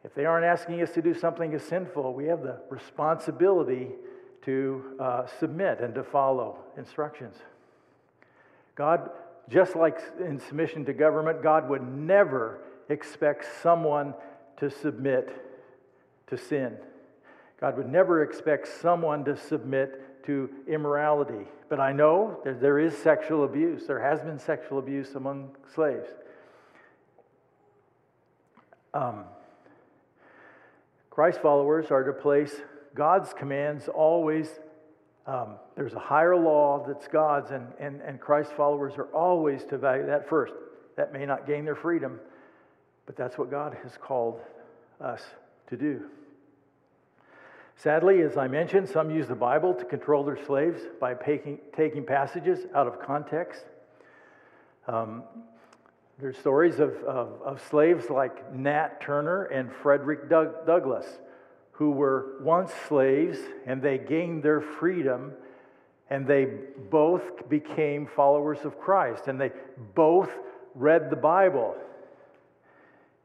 if 0.03 0.13
they 0.13 0.25
aren't 0.25 0.43
asking 0.43 0.81
us 0.81 0.91
to 0.91 1.01
do 1.01 1.13
something 1.13 1.53
as 1.53 1.63
sinful, 1.63 2.13
we 2.13 2.25
have 2.25 2.43
the 2.43 2.59
responsibility 2.69 3.91
to 4.41 4.83
uh, 4.99 5.25
submit 5.39 5.79
and 5.79 5.95
to 5.95 6.03
follow 6.03 6.57
instructions. 6.75 7.37
God, 8.75 9.09
just 9.47 9.73
like 9.77 9.99
in 10.19 10.41
submission 10.41 10.83
to 10.83 10.93
government, 10.93 11.41
God 11.41 11.69
would 11.69 11.87
never 11.87 12.59
expect 12.89 13.45
someone 13.63 14.13
to 14.57 14.69
submit 14.69 15.29
to 16.27 16.37
sin. 16.37 16.75
God 17.61 17.77
would 17.77 17.89
never 17.89 18.21
expect 18.21 18.67
someone 18.81 19.23
to 19.23 19.37
submit 19.37 20.01
to 20.25 20.49
immorality. 20.67 21.45
But 21.69 21.79
I 21.79 21.91
know 21.91 22.39
that 22.45 22.61
there 22.61 22.79
is 22.79 22.95
sexual 22.97 23.43
abuse. 23.43 23.87
There 23.87 23.99
has 23.99 24.21
been 24.21 24.39
sexual 24.39 24.79
abuse 24.79 25.15
among 25.15 25.55
slaves. 25.73 26.07
Um, 28.93 29.25
Christ 31.09 31.41
followers 31.41 31.91
are 31.91 32.03
to 32.03 32.13
place 32.13 32.53
God's 32.93 33.33
commands 33.33 33.87
always. 33.87 34.47
Um, 35.27 35.55
there's 35.75 35.93
a 35.93 35.99
higher 35.99 36.35
law 36.35 36.85
that's 36.87 37.07
God's, 37.07 37.51
and, 37.51 37.67
and, 37.79 38.01
and 38.01 38.19
Christ 38.19 38.51
followers 38.55 38.93
are 38.97 39.07
always 39.07 39.63
to 39.65 39.77
value 39.77 40.05
that 40.05 40.29
first. 40.29 40.53
That 40.97 41.11
may 41.11 41.25
not 41.25 41.45
gain 41.45 41.65
their 41.65 41.75
freedom, 41.75 42.19
but 43.05 43.17
that's 43.17 43.37
what 43.37 43.51
God 43.51 43.75
has 43.83 43.97
called 43.97 44.39
us 45.01 45.21
to 45.67 45.75
do. 45.75 46.03
Sadly, 47.77 48.21
as 48.21 48.37
I 48.37 48.47
mentioned, 48.47 48.87
some 48.87 49.11
use 49.11 49.27
the 49.27 49.35
Bible 49.35 49.73
to 49.73 49.85
control 49.85 50.23
their 50.23 50.43
slaves 50.45 50.81
by 50.99 51.13
taking, 51.13 51.59
taking 51.75 52.05
passages 52.05 52.65
out 52.73 52.87
of 52.87 53.01
context. 53.01 53.65
Um, 54.87 55.23
there's 56.19 56.37
stories 56.37 56.79
of, 56.79 56.95
of, 57.03 57.41
of, 57.41 57.61
slaves 57.69 58.09
like 58.09 58.53
Nat 58.53 59.01
Turner 59.01 59.43
and 59.45 59.69
Frederick 59.71 60.29
Doug, 60.29 60.65
Douglass, 60.65 61.05
who 61.73 61.91
were 61.91 62.37
once 62.41 62.71
slaves 62.87 63.37
and 63.65 63.81
they 63.81 63.97
gained 63.97 64.41
their 64.41 64.61
freedom 64.61 65.33
and 66.09 66.25
they 66.25 66.47
both 66.89 67.49
became 67.49 68.07
followers 68.07 68.59
of 68.63 68.79
Christ 68.79 69.27
and 69.27 69.41
they 69.41 69.51
both 69.93 70.29
read 70.75 71.09
the 71.09 71.17
Bible. 71.17 71.75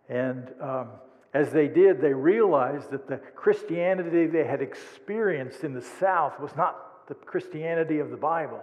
And 0.09 0.51
um, 0.61 0.89
as 1.33 1.53
they 1.53 1.69
did, 1.69 2.01
they 2.01 2.12
realized 2.12 2.90
that 2.90 3.07
the 3.07 3.19
Christianity 3.19 4.27
they 4.27 4.45
had 4.45 4.61
experienced 4.61 5.62
in 5.62 5.75
the 5.75 5.83
South 5.83 6.40
was 6.40 6.57
not 6.57 7.07
the 7.07 7.14
Christianity 7.14 8.01
of 8.01 8.11
the 8.11 8.16
Bible, 8.16 8.62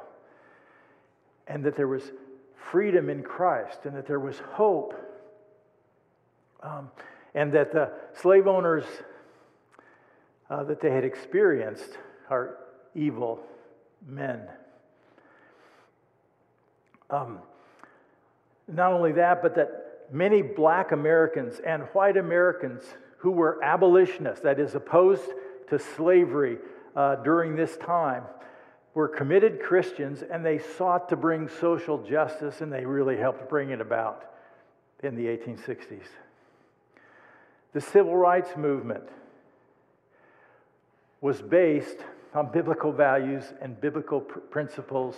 and 1.48 1.64
that 1.64 1.78
there 1.78 1.88
was 1.88 2.12
freedom 2.56 3.10
in 3.10 3.24
Christ, 3.24 3.80
and 3.86 3.96
that 3.96 4.06
there 4.06 4.20
was 4.20 4.40
hope, 4.40 4.94
um, 6.62 6.92
and 7.34 7.54
that 7.54 7.72
the 7.72 7.92
slave 8.14 8.48
owners 8.48 8.86
uh, 10.50 10.64
that 10.64 10.82
they 10.82 10.92
had 10.92 11.06
experienced 11.06 11.98
are 12.30 12.58
evil 12.96 13.40
men. 14.06 14.42
Um, 17.10 17.40
not 18.68 18.92
only 18.92 19.14
that, 19.14 19.42
but 19.42 19.56
that 19.56 19.87
many 20.12 20.42
black 20.42 20.92
Americans 20.92 21.60
and 21.66 21.84
white 21.94 22.18
Americans 22.18 22.84
who 23.18 23.32
were 23.32 23.64
abolitionists, 23.64 24.44
that 24.44 24.60
is, 24.60 24.76
opposed 24.76 25.30
to 25.70 25.80
slavery 25.80 26.58
uh, 26.96 27.16
during 27.18 27.56
this 27.56 27.78
time, 27.78 28.24
were 28.94 29.08
committed 29.08 29.62
Christians 29.62 30.24
and 30.24 30.46
they 30.46 30.60
sought 30.60 31.10
to 31.10 31.16
bring 31.16 31.48
social 31.48 32.04
justice 32.04 32.62
and 32.62 32.72
they 32.72 32.86
really 32.86 33.18
helped 33.18 33.50
bring 33.50 33.70
it 33.70 33.82
about 33.82 34.24
in 35.04 35.16
the 35.16 35.26
1860s. 35.26 36.08
The 37.74 37.82
civil 37.82 38.16
rights 38.16 38.56
movement 38.58 39.04
was 41.22 41.42
based 41.42 41.98
on 42.34 42.52
biblical 42.52 42.92
values 42.92 43.54
and 43.62 43.80
biblical 43.80 44.22
pr- 44.22 44.40
principles, 44.40 45.16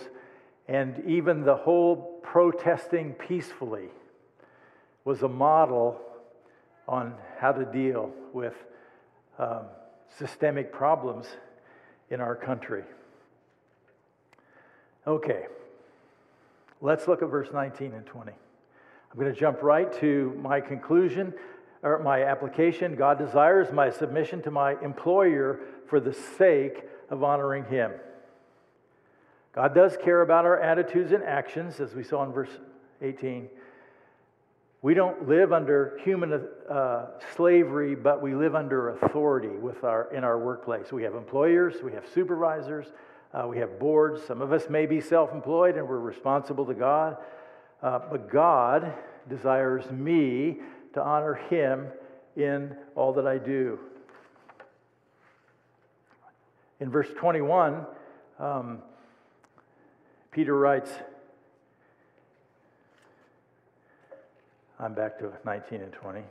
and 0.68 1.02
even 1.06 1.44
the 1.44 1.56
whole 1.56 2.20
protesting 2.22 3.12
peacefully 3.14 3.88
was 5.04 5.22
a 5.22 5.28
model 5.28 6.00
on 6.86 7.14
how 7.38 7.52
to 7.52 7.64
deal 7.64 8.12
with 8.32 8.54
um, 9.38 9.62
systemic 10.18 10.72
problems 10.72 11.26
in 12.10 12.20
our 12.20 12.34
country. 12.34 12.82
Okay, 15.06 15.46
let's 16.80 17.08
look 17.08 17.22
at 17.22 17.30
verse 17.30 17.48
19 17.52 17.94
and 17.94 18.04
20. 18.04 18.32
I'm 18.32 19.18
going 19.18 19.32
to 19.32 19.38
jump 19.38 19.62
right 19.62 19.92
to 20.00 20.38
my 20.40 20.60
conclusion 20.60 21.32
or 21.82 21.98
my 22.00 22.24
application. 22.24 22.94
God 22.96 23.18
desires 23.18 23.72
my 23.72 23.90
submission 23.90 24.42
to 24.42 24.50
my 24.50 24.76
employer 24.82 25.60
for 25.88 26.00
the 26.00 26.12
sake 26.12 26.84
of 27.08 27.24
honoring 27.24 27.64
him. 27.64 27.92
God 29.52 29.74
does 29.74 29.96
care 29.96 30.22
about 30.22 30.44
our 30.44 30.60
attitudes 30.60 31.10
and 31.12 31.24
actions, 31.24 31.80
as 31.80 31.94
we 31.94 32.04
saw 32.04 32.24
in 32.24 32.32
verse 32.32 32.50
18. 33.02 33.48
We 34.82 34.94
don't 34.94 35.28
live 35.28 35.52
under 35.52 35.98
human 36.02 36.48
uh, 36.70 37.06
slavery, 37.36 37.94
but 37.94 38.22
we 38.22 38.34
live 38.34 38.54
under 38.54 38.90
authority 38.90 39.48
with 39.48 39.84
our, 39.84 40.10
in 40.14 40.24
our 40.24 40.38
workplace. 40.38 40.90
We 40.90 41.02
have 41.02 41.14
employers, 41.14 41.82
we 41.84 41.92
have 41.92 42.04
supervisors, 42.14 42.86
uh, 43.34 43.46
we 43.46 43.58
have 43.58 43.78
boards. 43.78 44.24
Some 44.26 44.40
of 44.40 44.52
us 44.52 44.70
may 44.70 44.86
be 44.86 45.02
self 45.02 45.32
employed 45.32 45.76
and 45.76 45.86
we're 45.86 45.98
responsible 45.98 46.64
to 46.64 46.72
God. 46.72 47.18
Uh, 47.82 48.00
but 48.10 48.30
God 48.30 48.94
desires 49.28 49.90
me 49.90 50.60
to 50.94 51.02
honor 51.02 51.34
Him 51.34 51.88
in 52.36 52.74
all 52.94 53.12
that 53.12 53.26
I 53.26 53.36
do. 53.36 53.78
In 56.80 56.90
verse 56.90 57.08
21, 57.18 57.84
um, 58.38 58.78
Peter 60.30 60.56
writes, 60.56 60.90
I'm 64.82 64.94
back 64.94 65.18
to 65.18 65.30
19 65.44 65.82
and 65.82 65.92
20. 65.92 66.22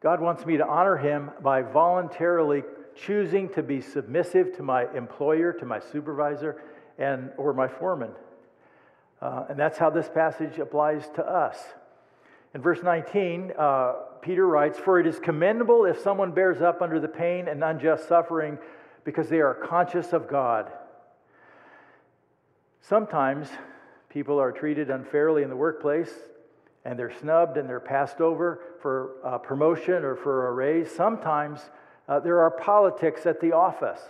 God 0.00 0.20
wants 0.20 0.46
me 0.46 0.56
to 0.56 0.64
honor 0.64 0.96
him 0.96 1.32
by 1.42 1.62
voluntarily 1.62 2.62
choosing 2.94 3.48
to 3.54 3.62
be 3.64 3.80
submissive 3.80 4.56
to 4.56 4.62
my 4.62 4.86
employer, 4.94 5.52
to 5.54 5.64
my 5.64 5.80
supervisor, 5.80 6.62
and 6.96 7.32
or 7.36 7.52
my 7.52 7.66
foreman. 7.66 8.12
Uh, 9.20 9.46
and 9.48 9.58
that's 9.58 9.76
how 9.76 9.90
this 9.90 10.08
passage 10.08 10.60
applies 10.60 11.08
to 11.16 11.28
us. 11.28 11.58
In 12.54 12.62
verse 12.62 12.84
19, 12.84 13.52
uh, 13.58 13.94
Peter 14.22 14.46
writes, 14.46 14.78
For 14.78 15.00
it 15.00 15.08
is 15.08 15.18
commendable 15.18 15.86
if 15.86 15.98
someone 15.98 16.30
bears 16.30 16.62
up 16.62 16.82
under 16.82 17.00
the 17.00 17.08
pain 17.08 17.48
and 17.48 17.64
unjust 17.64 18.06
suffering 18.06 18.58
because 19.04 19.28
they 19.28 19.40
are 19.40 19.54
conscious 19.54 20.12
of 20.12 20.28
God. 20.28 20.70
Sometimes 22.80 23.48
people 24.08 24.40
are 24.40 24.52
treated 24.52 24.90
unfairly 24.90 25.42
in 25.42 25.50
the 25.50 25.56
workplace 25.56 26.10
and 26.84 26.98
they're 26.98 27.12
snubbed 27.20 27.56
and 27.56 27.68
they're 27.68 27.80
passed 27.80 28.20
over 28.20 28.60
for 28.80 29.20
a 29.22 29.38
promotion 29.38 30.04
or 30.04 30.16
for 30.16 30.48
a 30.48 30.52
raise. 30.52 30.90
Sometimes 30.90 31.60
uh, 32.08 32.20
there 32.20 32.40
are 32.40 32.50
politics 32.50 33.26
at 33.26 33.40
the 33.40 33.52
office. 33.52 34.00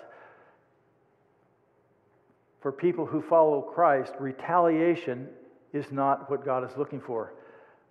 For 2.60 2.72
people 2.72 3.06
who 3.06 3.22
follow 3.22 3.60
Christ, 3.60 4.12
retaliation 4.18 5.28
is 5.72 5.90
not 5.90 6.30
what 6.30 6.44
God 6.44 6.68
is 6.68 6.76
looking 6.76 7.00
for. 7.00 7.32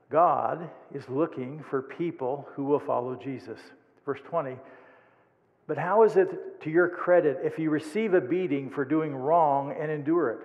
God 0.10 0.70
is 0.93 1.08
looking 1.10 1.63
for 1.70 1.82
people 1.82 2.48
who 2.54 2.63
will 2.63 2.80
follow 2.80 3.15
Jesus. 3.15 3.60
Verse 4.06 4.20
20. 4.26 4.58
But 5.67 5.78
how 5.78 6.04
is 6.04 6.15
it 6.15 6.62
to 6.62 6.70
your 6.70 6.88
credit 6.88 7.39
if 7.43 7.60
you 7.60 7.70
receive 7.70 8.13
a 8.13 8.22
beating 8.22 8.70
for 8.70 8.86
doing 8.86 9.13
wrong 9.13 9.76
and 9.78 9.91
endure 9.91 10.30
it? 10.30 10.39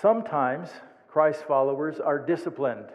Sometimes 0.00 0.68
Christ 1.08 1.44
followers 1.46 2.00
are 2.00 2.18
disciplined 2.18 2.86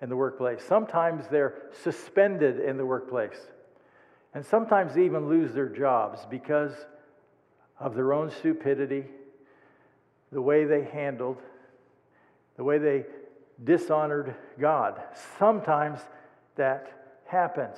in 0.00 0.08
the 0.08 0.16
workplace. 0.16 0.62
Sometimes 0.62 1.26
they're 1.28 1.54
suspended 1.82 2.60
in 2.60 2.76
the 2.76 2.86
workplace. 2.86 3.48
And 4.34 4.44
sometimes 4.44 4.94
they 4.94 5.04
even 5.04 5.28
lose 5.28 5.52
their 5.52 5.68
jobs 5.68 6.20
because 6.30 6.72
of 7.80 7.94
their 7.94 8.12
own 8.12 8.30
stupidity, 8.30 9.04
the 10.30 10.42
way 10.42 10.64
they 10.64 10.84
handled, 10.84 11.38
the 12.56 12.64
way 12.64 12.78
they 12.78 13.04
dishonored 13.64 14.34
God. 14.60 15.00
Sometimes 15.38 16.00
that 16.56 16.88
happens. 17.26 17.76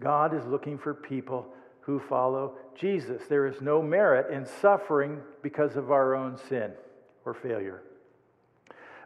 God 0.00 0.34
is 0.34 0.44
looking 0.46 0.78
for 0.78 0.94
people 0.94 1.46
who 1.80 1.98
follow 1.98 2.56
Jesus. 2.74 3.22
There 3.28 3.46
is 3.46 3.60
no 3.60 3.82
merit 3.82 4.32
in 4.32 4.46
suffering 4.46 5.20
because 5.42 5.76
of 5.76 5.90
our 5.90 6.14
own 6.14 6.38
sin 6.48 6.72
or 7.26 7.34
failure. 7.34 7.82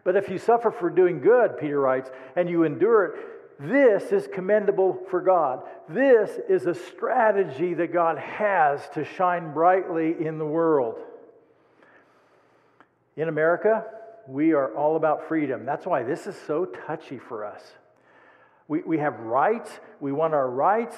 But 0.04 0.16
if 0.16 0.28
you 0.28 0.38
suffer 0.38 0.70
for 0.70 0.88
doing 0.90 1.20
good, 1.20 1.59
Peter 1.59 1.80
writes, 1.80 2.11
and 2.37 2.48
you 2.48 2.62
endure 2.62 3.04
it, 3.06 3.20
this 3.59 4.12
is 4.12 4.26
commendable 4.33 4.98
for 5.11 5.20
God. 5.20 5.62
This 5.88 6.30
is 6.48 6.66
a 6.66 6.74
strategy 6.74 7.74
that 7.74 7.92
God 7.92 8.16
has 8.16 8.80
to 8.94 9.04
shine 9.04 9.52
brightly 9.52 10.14
in 10.18 10.38
the 10.38 10.46
world. 10.46 10.98
In 13.16 13.28
America, 13.28 13.85
we 14.26 14.52
are 14.52 14.74
all 14.74 14.96
about 14.96 15.28
freedom. 15.28 15.66
That's 15.66 15.85
why 15.85 16.02
this 16.04 16.26
is 16.26 16.37
so 16.46 16.64
touchy 16.64 17.18
for 17.18 17.44
us. 17.44 17.62
We, 18.68 18.80
we 18.83 18.98
have 18.98 19.18
rights, 19.20 19.70
we 19.98 20.12
want 20.12 20.33
our 20.33 20.48
rights, 20.48 20.96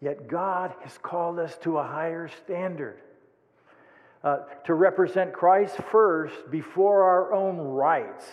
yet 0.00 0.28
God 0.28 0.72
has 0.82 0.96
called 0.98 1.38
us 1.38 1.56
to 1.62 1.78
a 1.78 1.82
higher 1.82 2.28
standard. 2.44 2.98
Uh, 4.24 4.38
to 4.64 4.74
represent 4.74 5.32
Christ 5.32 5.76
first 5.90 6.48
before 6.48 7.02
our 7.02 7.34
own 7.34 7.56
rights. 7.56 8.24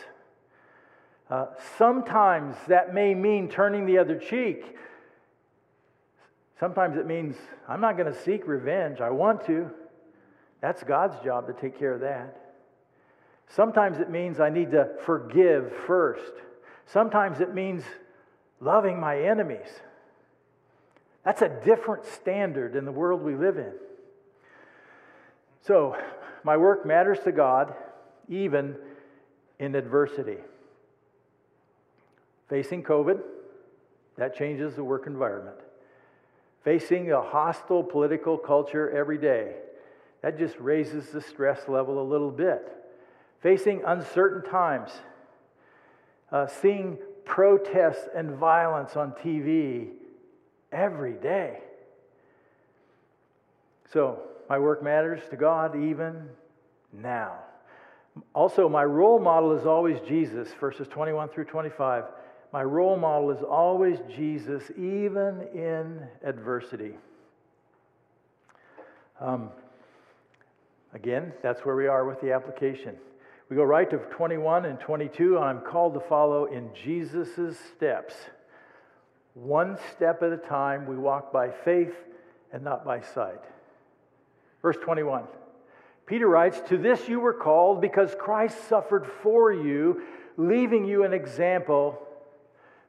Uh, 1.32 1.48
sometimes 1.78 2.56
that 2.68 2.94
may 2.94 3.16
mean 3.16 3.50
turning 3.50 3.88
the 3.88 3.98
other 3.98 4.16
cheek. 4.16 4.64
Sometimes 6.60 6.98
it 6.98 7.08
means 7.08 7.36
I'm 7.68 7.82
not 7.82 7.98
going 7.98 8.12
to 8.12 8.20
seek 8.22 8.48
revenge. 8.48 9.02
I 9.02 9.10
want 9.10 9.46
to. 9.48 9.72
That's 10.62 10.84
God's 10.84 11.24
job 11.24 11.48
to 11.48 11.54
take 11.54 11.80
care 11.80 11.94
of 11.94 12.02
that. 12.02 12.40
Sometimes 13.48 14.00
it 14.00 14.12
means 14.12 14.40
I 14.40 14.50
need 14.50 14.72
to 14.72 14.90
forgive 15.06 15.74
first. 15.88 16.34
Sometimes 16.86 17.40
it 17.40 17.54
means 17.54 17.84
loving 18.60 19.00
my 19.00 19.20
enemies. 19.22 19.70
That's 21.26 21.42
a 21.42 21.50
different 21.50 22.06
standard 22.06 22.76
in 22.76 22.86
the 22.86 22.92
world 22.92 23.22
we 23.22 23.36
live 23.36 23.58
in. 23.58 23.74
So, 25.62 25.98
my 26.44 26.58
work 26.58 26.86
matters 26.86 27.20
to 27.26 27.32
God 27.32 27.74
even 28.28 28.76
in 29.60 29.76
adversity. 29.76 30.38
Facing 32.48 32.84
COVID, 32.84 33.22
that 34.18 34.36
changes 34.36 34.76
the 34.76 34.84
work 34.84 35.06
environment. 35.06 35.58
Facing 36.64 37.12
a 37.12 37.22
hostile 37.22 37.84
political 37.84 38.38
culture 38.38 38.90
every 38.90 39.18
day, 39.18 39.56
that 40.22 40.38
just 40.38 40.58
raises 40.60 41.10
the 41.10 41.22
stress 41.22 41.68
level 41.68 42.02
a 42.02 42.04
little 42.04 42.32
bit 42.32 42.76
facing 43.42 43.82
uncertain 43.86 44.50
times, 44.50 44.92
uh, 46.32 46.48
seeing 46.48 46.98
protests 47.26 48.08
and 48.16 48.32
violence 48.32 48.96
on 48.96 49.12
TV 49.14 49.90
every 50.72 51.14
day. 51.14 51.60
So, 53.92 54.22
my 54.50 54.58
work 54.58 54.84
matters 54.84 55.22
to 55.30 55.38
God 55.38 55.76
even 55.76 56.28
now. 56.92 57.36
Also, 58.34 58.68
my 58.68 58.84
role 58.84 59.20
model 59.20 59.52
is 59.52 59.66
always 59.66 60.00
Jesus, 60.08 60.50
verses 60.60 60.88
21 60.88 61.30
through 61.30 61.46
25. 61.46 62.06
My 62.52 62.64
role 62.64 62.98
model 62.98 63.30
is 63.30 63.44
always 63.44 64.00
Jesus, 64.16 64.64
even 64.72 65.48
in 65.54 66.02
adversity. 66.24 66.94
Um, 69.22 69.50
again, 70.94 71.32
that's 71.44 71.64
where 71.64 71.76
we 71.76 71.88
are 71.88 72.06
with 72.06 72.20
the 72.20 72.32
application. 72.32 72.96
We 73.50 73.56
go 73.56 73.64
right 73.64 73.90
to 73.90 73.98
21 73.98 74.66
and 74.66 74.80
22. 74.80 75.38
I'm 75.38 75.62
called 75.62 75.94
to 75.94 76.00
follow 76.00 76.46
in 76.46 76.70
Jesus' 76.84 77.58
steps. 77.76 78.16
One 79.36 79.78
step 79.96 80.24
at 80.24 80.32
a 80.32 80.38
time, 80.38 80.88
we 80.88 80.98
walk 80.98 81.32
by 81.32 81.50
faith 81.50 81.94
and 82.52 82.64
not 82.64 82.84
by 82.84 83.02
sight. 83.02 83.44
Verse 84.62 84.78
21. 84.78 85.24
Peter 86.06 86.28
writes, 86.28 86.60
To 86.70 86.78
this 86.78 87.08
you 87.08 87.20
were 87.20 87.34
called 87.34 87.82
because 87.82 88.16
Christ 88.20 88.68
suffered 88.68 89.06
for 89.22 89.54
you, 89.54 90.02
leaving 90.38 90.86
you 90.86 91.04
an 91.04 91.14
example 91.14 92.02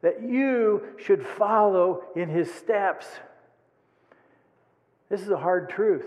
that 0.03 0.23
you 0.23 0.83
should 0.97 1.27
follow 1.27 2.05
in 2.17 2.29
his 2.29 2.53
steps. 2.53 3.07
This 5.11 5.21
is 5.21 5.31
a 5.31 5.37
hard 5.37 5.69
truth. 5.69 6.07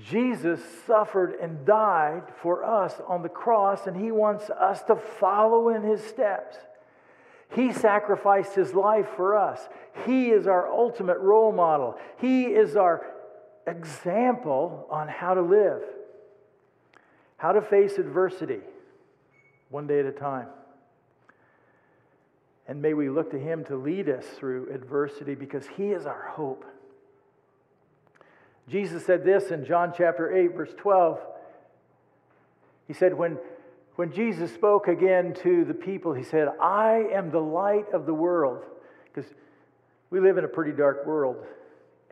Jesus 0.00 0.60
suffered 0.86 1.34
and 1.40 1.66
died 1.66 2.22
for 2.40 2.64
us 2.64 2.94
on 3.06 3.22
the 3.22 3.28
cross, 3.28 3.86
and 3.86 3.94
he 3.94 4.10
wants 4.10 4.48
us 4.48 4.82
to 4.84 4.96
follow 4.96 5.68
in 5.68 5.82
his 5.82 6.02
steps. 6.02 6.56
He 7.50 7.72
sacrificed 7.72 8.54
his 8.54 8.72
life 8.72 9.08
for 9.16 9.36
us. 9.36 9.68
He 10.06 10.30
is 10.30 10.46
our 10.46 10.66
ultimate 10.66 11.18
role 11.18 11.52
model. 11.52 11.98
He 12.18 12.44
is 12.44 12.76
our 12.76 13.04
example 13.66 14.86
on 14.90 15.08
how 15.08 15.34
to 15.34 15.42
live, 15.42 15.82
how 17.36 17.52
to 17.52 17.62
face 17.62 17.98
adversity 17.98 18.60
one 19.70 19.86
day 19.86 20.00
at 20.00 20.06
a 20.06 20.12
time. 20.12 20.48
And 22.68 22.80
may 22.80 22.94
we 22.94 23.08
look 23.08 23.30
to 23.32 23.38
him 23.38 23.64
to 23.64 23.76
lead 23.76 24.08
us 24.08 24.24
through 24.38 24.72
adversity 24.72 25.34
because 25.34 25.66
he 25.76 25.88
is 25.88 26.06
our 26.06 26.28
hope. 26.30 26.64
Jesus 28.68 29.04
said 29.04 29.24
this 29.24 29.50
in 29.50 29.64
John 29.64 29.92
chapter 29.96 30.34
8, 30.34 30.54
verse 30.54 30.72
12. 30.76 31.18
He 32.86 32.94
said, 32.94 33.14
when, 33.14 33.38
when 33.96 34.12
Jesus 34.12 34.54
spoke 34.54 34.86
again 34.86 35.34
to 35.42 35.64
the 35.64 35.74
people, 35.74 36.14
he 36.14 36.22
said, 36.22 36.48
I 36.60 37.04
am 37.12 37.30
the 37.30 37.40
light 37.40 37.86
of 37.92 38.06
the 38.06 38.14
world. 38.14 38.64
Because 39.12 39.30
we 40.10 40.20
live 40.20 40.38
in 40.38 40.44
a 40.44 40.48
pretty 40.48 40.72
dark 40.72 41.06
world, 41.06 41.36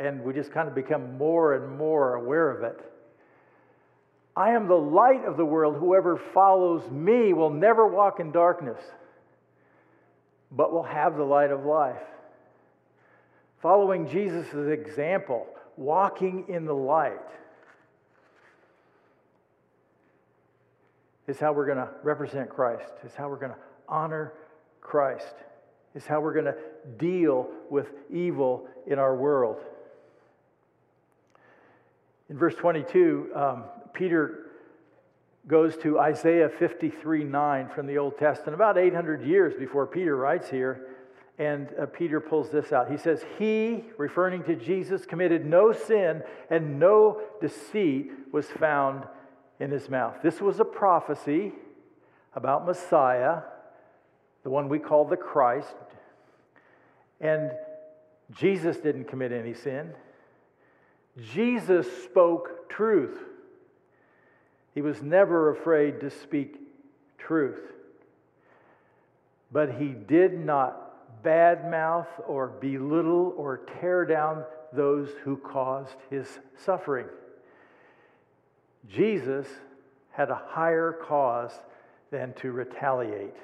and 0.01 0.25
we 0.25 0.33
just 0.33 0.51
kind 0.51 0.67
of 0.67 0.75
become 0.75 1.19
more 1.19 1.55
and 1.55 1.77
more 1.77 2.15
aware 2.15 2.51
of 2.51 2.65
it. 2.65 2.81
I 4.35 4.53
am 4.53 4.67
the 4.67 4.75
light 4.75 5.25
of 5.27 5.37
the 5.37 5.45
world. 5.45 5.77
Whoever 5.77 6.17
follows 6.33 6.91
me 6.91 7.35
will 7.35 7.51
never 7.51 7.87
walk 7.87 8.19
in 8.19 8.33
darkness, 8.33 8.81
but 10.51 10.73
will 10.73 10.85
have 10.85 11.17
the 11.17 11.25
light 11.25 11.51
of 11.51 11.67
life. 11.67 12.01
Following 13.61 14.09
Jesus' 14.09 14.47
example, 14.55 15.47
walking 15.77 16.47
in 16.49 16.65
the 16.65 16.75
light 16.75 17.19
is 21.27 21.39
how 21.39 21.53
we're 21.53 21.67
going 21.67 21.77
to 21.77 21.91
represent 22.03 22.49
Christ, 22.49 22.91
is 23.05 23.15
how 23.15 23.29
we're 23.29 23.37
going 23.37 23.53
to 23.53 23.59
honor 23.87 24.33
Christ, 24.81 25.35
is 25.95 26.07
how 26.07 26.21
we're 26.21 26.33
going 26.33 26.47
to 26.47 26.57
deal 26.97 27.51
with 27.69 27.89
evil 28.11 28.67
in 28.87 28.99
our 28.99 29.15
world. 29.15 29.61
In 32.31 32.39
verse 32.39 32.55
22, 32.55 33.31
um, 33.35 33.65
Peter 33.93 34.47
goes 35.47 35.77
to 35.79 35.99
Isaiah 35.99 36.49
53 36.49 37.25
9 37.25 37.69
from 37.75 37.87
the 37.87 37.99
Old 37.99 38.17
Testament, 38.19 38.55
about 38.55 38.79
800 38.79 39.23
years 39.23 39.55
before 39.59 39.87
Peter 39.87 40.17
writes 40.17 40.49
here. 40.49 40.87
And 41.39 41.69
uh, 41.81 41.87
Peter 41.87 42.21
pulls 42.21 42.51
this 42.51 42.71
out. 42.71 42.91
He 42.91 42.99
says, 42.99 43.25
He, 43.39 43.85
referring 43.97 44.45
to 44.45 44.55
Jesus, 44.55 45.07
committed 45.07 45.45
no 45.45 45.73
sin 45.73 46.23
and 46.51 46.79
no 46.79 47.21
deceit 47.41 48.13
was 48.31 48.47
found 48.47 49.05
in 49.59 49.71
his 49.71 49.89
mouth. 49.89 50.17
This 50.23 50.41
was 50.41 50.61
a 50.61 50.65
prophecy 50.65 51.53
about 52.35 52.67
Messiah 52.67 53.41
the 54.43 54.51
one 54.51 54.69
we 54.69 54.79
call 54.79 55.05
the 55.05 55.17
Christ. 55.17 55.75
And 57.21 57.51
Jesus 58.33 58.79
didn't 58.79 59.05
commit 59.05 59.33
any 59.33 59.55
sin. 59.55 59.93
Jesus 61.19 61.87
spoke 62.05 62.69
truth. 62.69 63.19
He 64.75 64.81
was 64.81 65.03
never 65.03 65.51
afraid 65.51 66.01
to 66.01 66.11
speak 66.11 66.57
truth. 67.19 67.61
But 69.53 69.75
he 69.75 69.89
did 69.89 70.39
not 70.39 71.23
badmouth 71.25 72.07
or 72.27 72.49
belittle 72.49 73.35
or 73.37 73.63
tear 73.81 74.05
down 74.05 74.45
those 74.73 75.11
who 75.25 75.37
caused 75.37 75.97
his 76.09 76.27
suffering. 76.57 77.07
Jesus 78.89 79.47
had 80.13 80.31
a 80.31 80.41
higher 80.47 80.93
cause 80.93 81.53
than 82.11 82.33
to 82.35 82.53
retaliate. 82.53 83.37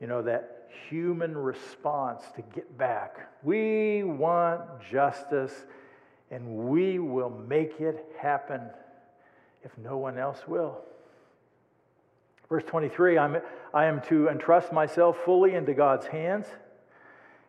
You 0.00 0.06
know, 0.06 0.22
that 0.22 0.70
human 0.88 1.36
response 1.36 2.22
to 2.36 2.42
get 2.54 2.76
back. 2.76 3.28
We 3.42 4.02
want 4.04 4.62
justice 4.90 5.52
and 6.34 6.68
we 6.68 6.98
will 6.98 7.30
make 7.30 7.80
it 7.80 8.04
happen 8.18 8.60
if 9.62 9.70
no 9.78 9.98
one 9.98 10.18
else 10.18 10.40
will. 10.48 10.78
Verse 12.48 12.64
23 12.66 13.16
I'm, 13.16 13.36
I 13.72 13.84
am 13.84 14.02
to 14.08 14.28
entrust 14.28 14.72
myself 14.72 15.16
fully 15.24 15.54
into 15.54 15.74
God's 15.74 16.08
hands. 16.08 16.46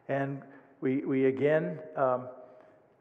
And 0.08 0.43
we, 0.82 0.98
we 0.98 1.26
again 1.26 1.80
um, 1.98 2.28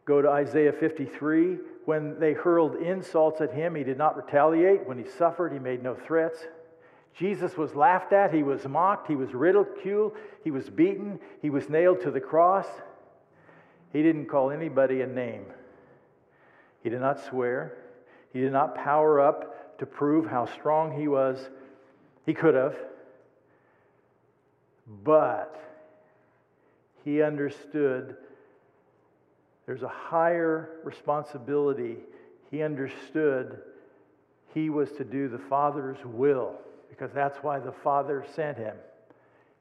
go 0.06 0.22
to 0.22 0.28
Isaiah 0.30 0.72
53. 0.72 1.58
When 1.84 2.18
they 2.18 2.32
hurled 2.32 2.76
insults 2.76 3.42
at 3.42 3.52
him, 3.52 3.74
he 3.74 3.84
did 3.84 3.98
not 3.98 4.16
retaliate. 4.16 4.88
When 4.88 4.96
he 4.96 5.04
suffered, 5.06 5.52
he 5.52 5.58
made 5.58 5.82
no 5.82 5.94
threats. 5.94 6.38
Jesus 7.14 7.58
was 7.58 7.74
laughed 7.74 8.14
at, 8.14 8.32
he 8.32 8.42
was 8.42 8.66
mocked, 8.66 9.06
he 9.06 9.16
was 9.16 9.34
ridiculed, 9.34 10.12
he 10.42 10.50
was 10.50 10.70
beaten, 10.70 11.20
he 11.42 11.50
was 11.50 11.68
nailed 11.68 12.00
to 12.00 12.10
the 12.10 12.20
cross. 12.20 12.66
He 13.92 14.02
didn't 14.02 14.26
call 14.26 14.50
anybody 14.50 15.02
a 15.02 15.06
name. 15.06 15.44
He 16.84 16.90
did 16.90 17.00
not 17.00 17.18
swear. 17.18 17.72
He 18.32 18.40
did 18.40 18.52
not 18.52 18.76
power 18.76 19.20
up 19.20 19.78
to 19.78 19.86
prove 19.86 20.26
how 20.26 20.46
strong 20.46 20.96
he 20.96 21.08
was. 21.08 21.48
He 22.26 22.34
could 22.34 22.54
have. 22.54 22.76
But 25.02 25.58
he 27.04 27.22
understood 27.22 28.16
there's 29.66 29.82
a 29.82 29.88
higher 29.88 30.80
responsibility. 30.84 31.96
He 32.50 32.62
understood 32.62 33.62
he 34.52 34.68
was 34.68 34.92
to 34.92 35.04
do 35.04 35.28
the 35.28 35.38
Father's 35.38 35.98
will 36.04 36.54
because 36.90 37.10
that's 37.12 37.38
why 37.38 37.58
the 37.58 37.72
Father 37.72 38.24
sent 38.36 38.58
him. 38.58 38.76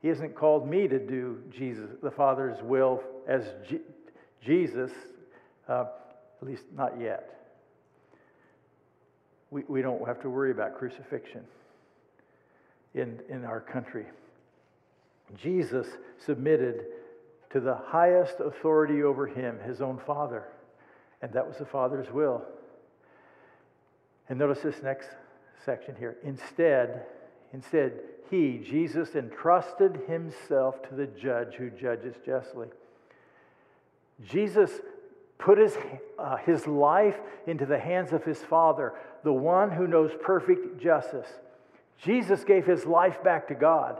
He 0.01 0.09
hasn't 0.09 0.35
called 0.35 0.67
me 0.67 0.89
to 0.89 0.99
do 0.99 1.41
Jesus, 1.49 1.89
the 2.01 2.11
Father's 2.11 2.61
will 2.61 3.01
as 3.27 3.45
Jesus, 4.41 4.91
uh, 5.69 5.85
at 6.43 6.49
least 6.49 6.65
not 6.75 6.99
yet. 6.99 7.39
We, 9.49 9.63
we 9.69 9.81
don't 9.81 10.05
have 10.05 10.21
to 10.23 10.29
worry 10.29 10.51
about 10.51 10.77
crucifixion 10.77 11.45
in, 12.93 13.21
in 13.29 13.45
our 13.45 13.61
country. 13.61 14.05
Jesus 15.41 15.87
submitted 16.25 16.85
to 17.51 17.61
the 17.61 17.75
highest 17.75 18.41
authority 18.41 19.03
over 19.03 19.25
him, 19.25 19.57
his 19.65 19.79
own 19.79 20.01
Father, 20.05 20.43
and 21.21 21.31
that 21.31 21.47
was 21.47 21.57
the 21.57 21.65
Father's 21.65 22.11
will. 22.11 22.43
And 24.27 24.37
notice 24.37 24.59
this 24.59 24.83
next 24.83 25.07
section 25.63 25.95
here. 25.97 26.17
Instead, 26.23 27.05
instead, 27.53 27.93
he, 28.29 28.57
Jesus, 28.57 29.15
entrusted 29.15 30.01
himself 30.07 30.81
to 30.89 30.95
the 30.95 31.07
judge 31.07 31.53
who 31.53 31.69
judges 31.69 32.15
justly. 32.25 32.67
Jesus 34.25 34.81
put 35.37 35.57
his, 35.57 35.77
uh, 36.17 36.37
his 36.37 36.67
life 36.67 37.17
into 37.47 37.65
the 37.65 37.79
hands 37.79 38.13
of 38.13 38.23
his 38.23 38.39
Father, 38.39 38.93
the 39.23 39.33
one 39.33 39.71
who 39.71 39.87
knows 39.87 40.11
perfect 40.21 40.79
justice. 40.81 41.27
Jesus 41.97 42.43
gave 42.43 42.65
his 42.65 42.85
life 42.85 43.23
back 43.23 43.47
to 43.47 43.55
God, 43.55 43.99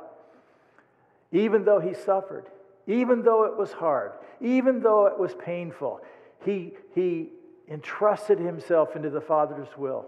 even 1.31 1.65
though 1.65 1.79
he 1.79 1.93
suffered, 1.93 2.45
even 2.87 3.23
though 3.23 3.43
it 3.45 3.57
was 3.57 3.71
hard, 3.71 4.11
even 4.41 4.81
though 4.81 5.07
it 5.07 5.17
was 5.17 5.33
painful. 5.35 6.01
He, 6.45 6.73
he 6.93 7.29
entrusted 7.69 8.39
himself 8.39 8.95
into 8.95 9.09
the 9.09 9.21
Father's 9.21 9.69
will 9.77 10.05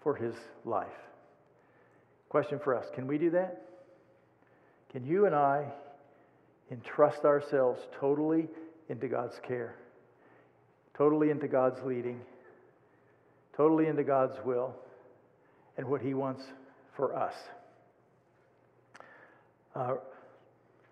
for 0.00 0.14
his 0.14 0.34
life. 0.64 0.86
Question 2.28 2.58
for 2.58 2.74
us 2.74 2.86
Can 2.94 3.06
we 3.06 3.18
do 3.18 3.30
that? 3.30 3.62
Can 4.90 5.04
you 5.04 5.26
and 5.26 5.34
I 5.34 5.66
entrust 6.70 7.24
ourselves 7.24 7.80
totally 7.98 8.48
into 8.90 9.08
God's 9.08 9.40
care, 9.42 9.76
totally 10.92 11.30
into 11.30 11.48
God's 11.48 11.80
leading, 11.82 12.20
totally 13.56 13.86
into 13.86 14.04
God's 14.04 14.36
will? 14.44 14.74
and 15.80 15.88
what 15.88 16.02
He 16.02 16.12
wants 16.12 16.42
for 16.92 17.16
us. 17.16 17.34
Uh, 19.74 19.94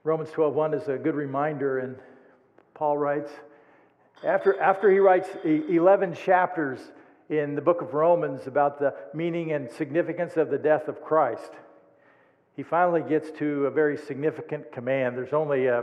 Romans 0.02 0.30
12:1 0.30 0.72
is 0.72 0.88
a 0.88 0.96
good 0.96 1.14
reminder, 1.14 1.80
and 1.80 1.96
Paul 2.72 2.96
writes, 2.96 3.30
after, 4.24 4.58
after 4.58 4.90
he 4.90 4.98
writes 4.98 5.28
11 5.44 6.14
chapters 6.14 6.80
in 7.28 7.54
the 7.54 7.60
book 7.60 7.82
of 7.82 7.92
Romans 7.92 8.46
about 8.46 8.78
the 8.78 8.94
meaning 9.12 9.52
and 9.52 9.70
significance 9.70 10.38
of 10.38 10.48
the 10.48 10.56
death 10.56 10.88
of 10.88 11.04
Christ, 11.04 11.52
he 12.56 12.62
finally 12.62 13.02
gets 13.02 13.30
to 13.32 13.66
a 13.66 13.70
very 13.70 13.98
significant 13.98 14.72
command. 14.72 15.18
There's 15.18 15.34
only 15.34 15.68
uh, 15.68 15.82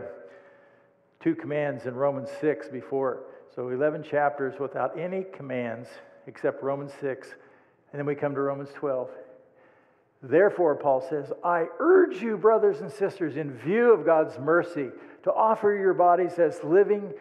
two 1.20 1.36
commands 1.36 1.86
in 1.86 1.96
Romans 1.96 2.30
6 2.42 2.68
before, 2.70 3.24
so 3.56 3.70
11 3.70 4.04
chapters 4.04 4.60
without 4.60 4.98
any 5.00 5.24
commands 5.24 5.90
except 6.28 6.62
Romans 6.62 6.92
6 7.00 7.36
and 7.96 8.00
then 8.02 8.08
we 8.08 8.16
come 8.16 8.36
to 8.36 8.42
Romans 8.42 8.72
12. 8.76 9.10
Therefore, 10.22 10.76
Paul 10.76 11.00
says, 11.10 11.32
I 11.46 11.68
urge 11.80 12.22
you, 12.22 12.36
brothers 12.36 12.82
and 12.82 12.92
sisters, 12.92 13.38
in 13.38 13.54
view 13.54 13.94
of 13.94 14.06
God's 14.06 14.38
mercy, 14.38 14.90
to 15.24 15.32
offer 15.32 15.74
your 15.74 15.94
bodies 15.94 16.38
as 16.38 16.62
living 16.62 17.14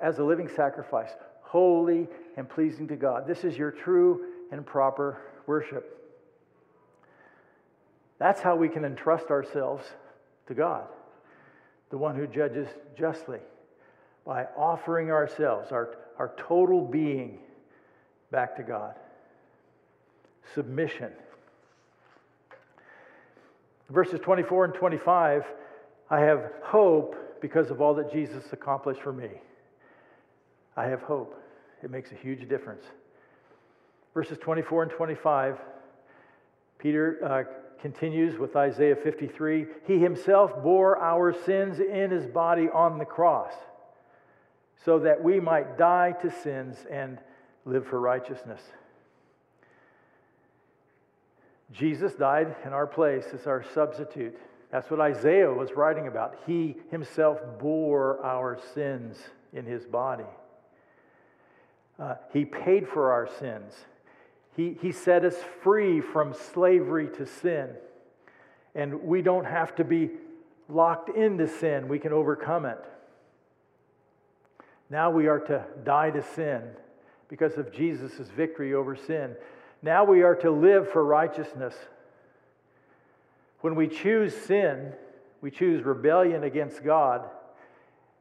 as 0.00 0.20
a 0.20 0.22
living 0.22 0.48
sacrifice, 0.54 1.10
holy 1.40 2.06
and 2.36 2.48
pleasing 2.48 2.86
to 2.86 2.94
God. 2.94 3.26
This 3.26 3.42
is 3.42 3.58
your 3.58 3.72
true 3.72 4.26
and 4.52 4.64
proper 4.64 5.20
worship. 5.48 5.98
That's 8.20 8.40
how 8.40 8.54
we 8.54 8.68
can 8.68 8.84
entrust 8.84 9.30
ourselves 9.30 9.84
to 10.46 10.54
God, 10.54 10.86
the 11.92 11.98
one 11.98 12.16
who 12.16 12.26
judges 12.26 12.66
justly, 12.98 13.38
by 14.26 14.46
offering 14.56 15.10
ourselves, 15.10 15.70
our, 15.70 15.96
our 16.18 16.32
total 16.36 16.80
being, 16.80 17.38
back 18.32 18.56
to 18.56 18.64
God 18.64 18.96
submission. 20.54 21.10
Verses 23.90 24.20
24 24.20 24.66
and 24.66 24.74
25 24.74 25.44
I 26.10 26.20
have 26.20 26.50
hope 26.62 27.40
because 27.40 27.70
of 27.70 27.80
all 27.80 27.94
that 27.94 28.12
Jesus 28.12 28.44
accomplished 28.52 29.00
for 29.00 29.12
me. 29.12 29.30
I 30.76 30.84
have 30.84 31.00
hope. 31.00 31.40
It 31.82 31.90
makes 31.90 32.12
a 32.12 32.14
huge 32.14 32.46
difference. 32.48 32.84
Verses 34.12 34.36
24 34.38 34.84
and 34.84 34.92
25, 34.92 35.58
Peter 36.78 37.18
uh, 37.24 37.44
continues 37.82 38.38
with 38.38 38.54
Isaiah 38.54 38.96
53 38.96 39.66
He 39.86 39.98
himself 39.98 40.62
bore 40.62 40.98
our 40.98 41.34
sins 41.44 41.80
in 41.80 42.10
his 42.10 42.24
body 42.26 42.68
on 42.72 42.98
the 42.98 43.04
cross, 43.04 43.52
so 44.84 45.00
that 45.00 45.22
we 45.22 45.40
might 45.40 45.76
die 45.76 46.12
to 46.22 46.30
sins 46.30 46.76
and 46.90 47.18
live 47.64 47.86
for 47.86 48.00
righteousness. 48.00 48.62
Jesus 51.72 52.14
died 52.14 52.54
in 52.64 52.72
our 52.72 52.86
place 52.86 53.26
as 53.34 53.46
our 53.46 53.64
substitute. 53.74 54.38
That's 54.70 54.90
what 54.90 55.00
Isaiah 55.00 55.52
was 55.52 55.72
writing 55.72 56.06
about. 56.06 56.36
He 56.46 56.76
himself 56.90 57.38
bore 57.58 58.24
our 58.24 58.58
sins 58.74 59.18
in 59.52 59.66
his 59.66 59.84
body. 59.84 60.24
Uh, 61.98 62.14
he 62.32 62.44
paid 62.44 62.88
for 62.88 63.12
our 63.12 63.28
sins. 63.38 63.74
He, 64.56 64.76
he 64.80 64.92
set 64.92 65.24
us 65.24 65.36
free 65.62 66.00
from 66.00 66.34
slavery 66.34 67.08
to 67.16 67.26
sin. 67.26 67.70
And 68.74 69.02
we 69.02 69.22
don't 69.22 69.46
have 69.46 69.74
to 69.76 69.84
be 69.84 70.10
locked 70.68 71.10
into 71.10 71.48
sin, 71.48 71.88
we 71.88 71.98
can 71.98 72.12
overcome 72.12 72.64
it. 72.64 72.78
Now 74.88 75.10
we 75.10 75.26
are 75.26 75.40
to 75.40 75.64
die 75.84 76.10
to 76.10 76.22
sin 76.22 76.62
because 77.28 77.56
of 77.56 77.72
Jesus' 77.72 78.28
victory 78.28 78.74
over 78.74 78.94
sin. 78.94 79.34
Now 79.82 80.04
we 80.04 80.22
are 80.22 80.36
to 80.36 80.50
live 80.50 80.90
for 80.90 81.04
righteousness. 81.04 81.74
When 83.60 83.74
we 83.74 83.88
choose 83.88 84.34
sin, 84.34 84.92
we 85.40 85.50
choose 85.50 85.84
rebellion 85.84 86.44
against 86.44 86.84
God, 86.84 87.28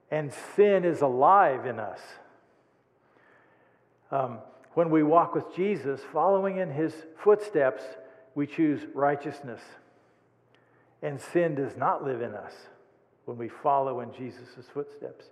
and 0.09 0.31
sin 0.55 0.85
is 0.85 1.01
alive 1.01 1.65
in 1.65 1.79
us. 1.79 1.99
Um, 4.11 4.39
when 4.73 4.89
we 4.89 5.03
walk 5.03 5.35
with 5.35 5.53
Jesus, 5.55 6.01
following 6.13 6.57
in 6.57 6.71
his 6.71 6.93
footsteps, 7.23 7.83
we 8.35 8.47
choose 8.47 8.81
righteousness. 8.93 9.61
and 11.03 11.19
sin 11.19 11.55
does 11.55 11.75
not 11.75 12.03
live 12.03 12.21
in 12.21 12.35
us 12.35 12.53
when 13.25 13.37
we 13.37 13.49
follow 13.49 14.01
in 14.01 14.13
Jesus' 14.13 14.65
footsteps. 14.71 15.25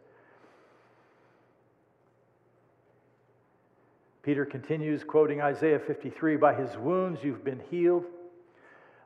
Peter 4.23 4.45
continues 4.45 5.03
quoting 5.03 5.41
Isaiah 5.41 5.79
53 5.79 6.37
By 6.37 6.53
his 6.55 6.75
wounds 6.77 7.23
you've 7.23 7.43
been 7.43 7.61
healed. 7.69 8.05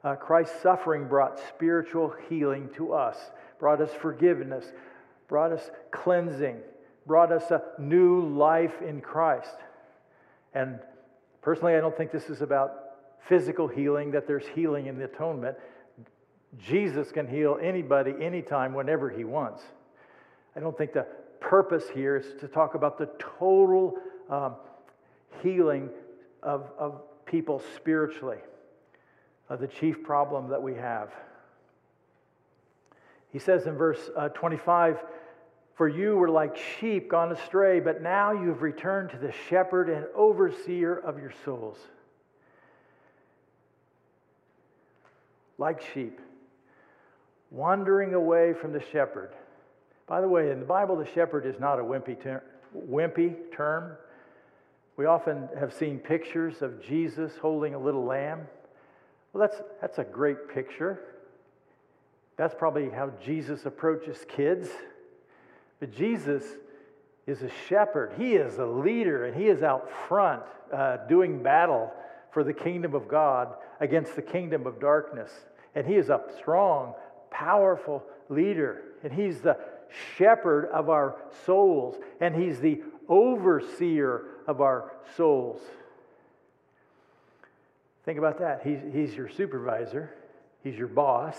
Uh, 0.03 0.15
Christ's 0.15 0.61
suffering 0.61 1.07
brought 1.07 1.39
spiritual 1.49 2.13
healing 2.29 2.69
to 2.75 2.93
us, 2.93 3.17
brought 3.59 3.79
us 3.81 3.91
forgiveness, 4.01 4.65
brought 5.27 5.51
us 5.51 5.69
cleansing, 5.91 6.57
brought 7.05 7.31
us 7.31 7.51
a 7.51 7.61
new 7.77 8.21
life 8.21 8.81
in 8.81 9.01
Christ. 9.01 9.55
And 10.53 10.79
personally, 11.41 11.75
I 11.75 11.79
don't 11.79 11.95
think 11.95 12.11
this 12.11 12.29
is 12.29 12.41
about 12.41 12.71
physical 13.27 13.67
healing, 13.67 14.11
that 14.11 14.27
there's 14.27 14.47
healing 14.53 14.87
in 14.87 14.97
the 14.97 15.05
atonement. 15.05 15.57
Jesus 16.57 17.11
can 17.11 17.27
heal 17.27 17.57
anybody, 17.61 18.13
anytime, 18.21 18.73
whenever 18.73 19.09
he 19.09 19.23
wants. 19.23 19.63
I 20.55 20.59
don't 20.59 20.77
think 20.77 20.93
the 20.93 21.07
purpose 21.39 21.85
here 21.93 22.17
is 22.17 22.39
to 22.41 22.47
talk 22.47 22.75
about 22.75 22.97
the 22.97 23.09
total 23.39 23.95
um, 24.29 24.55
healing 25.41 25.89
of, 26.41 26.69
of 26.77 27.01
people 27.25 27.61
spiritually, 27.75 28.37
uh, 29.49 29.55
the 29.55 29.67
chief 29.67 30.03
problem 30.03 30.49
that 30.49 30.61
we 30.61 30.75
have. 30.75 31.11
He 33.31 33.39
says 33.39 33.65
in 33.65 33.75
verse 33.75 34.11
uh, 34.15 34.29
25, 34.29 35.03
For 35.75 35.87
you 35.87 36.15
were 36.15 36.29
like 36.29 36.55
sheep 36.79 37.09
gone 37.09 37.31
astray, 37.31 37.79
but 37.79 38.01
now 38.01 38.31
you've 38.31 38.61
returned 38.61 39.09
to 39.11 39.17
the 39.17 39.33
shepherd 39.49 39.89
and 39.89 40.05
overseer 40.15 40.95
of 40.95 41.17
your 41.17 41.33
souls. 41.43 41.77
Like 45.57 45.81
sheep, 45.93 46.19
wandering 47.49 48.13
away 48.13 48.53
from 48.53 48.71
the 48.73 48.83
shepherd. 48.91 49.31
By 50.05 50.21
the 50.21 50.27
way, 50.27 50.51
in 50.51 50.59
the 50.59 50.65
Bible, 50.65 50.95
the 50.95 51.07
shepherd 51.07 51.45
is 51.45 51.59
not 51.59 51.79
a 51.79 51.83
wimpy, 51.83 52.21
ter- 52.21 52.43
wimpy 52.75 53.35
term. 53.55 53.97
We 54.95 55.05
often 55.05 55.49
have 55.59 55.73
seen 55.73 55.97
pictures 55.97 56.61
of 56.61 56.83
Jesus 56.83 57.33
holding 57.41 57.73
a 57.73 57.79
little 57.79 58.03
lamb. 58.03 58.47
Well, 59.31 59.47
that's, 59.47 59.61
that's 59.81 59.97
a 59.97 60.03
great 60.03 60.49
picture. 60.53 60.99
That's 62.37 62.53
probably 62.53 62.89
how 62.89 63.11
Jesus 63.23 63.65
approaches 63.65 64.17
kids. 64.27 64.69
But 65.83 65.91
Jesus 65.97 66.45
is 67.27 67.41
a 67.41 67.49
shepherd, 67.67 68.13
he 68.17 68.35
is 68.35 68.57
a 68.57 68.65
leader, 68.65 69.25
and 69.25 69.35
he 69.35 69.49
is 69.49 69.61
out 69.63 69.91
front 70.07 70.41
uh, 70.71 70.95
doing 71.09 71.43
battle 71.43 71.91
for 72.31 72.41
the 72.45 72.53
kingdom 72.53 72.95
of 72.95 73.09
God 73.09 73.53
against 73.81 74.15
the 74.15 74.21
kingdom 74.21 74.65
of 74.65 74.79
darkness. 74.79 75.29
And 75.75 75.85
he 75.85 75.95
is 75.95 76.07
a 76.07 76.21
strong, 76.39 76.93
powerful 77.31 78.01
leader. 78.29 78.81
And 79.03 79.11
he's 79.11 79.41
the 79.41 79.57
shepherd 80.15 80.67
of 80.67 80.89
our 80.89 81.17
souls. 81.45 81.97
And 82.21 82.33
he's 82.33 82.61
the 82.61 82.81
overseer 83.09 84.23
of 84.47 84.61
our 84.61 84.93
souls. 85.17 85.59
Think 88.05 88.19
about 88.19 88.39
that. 88.39 88.61
He's, 88.63 88.79
he's 88.93 89.13
your 89.15 89.27
supervisor, 89.27 90.13
he's 90.63 90.77
your 90.77 90.87
boss, 90.87 91.35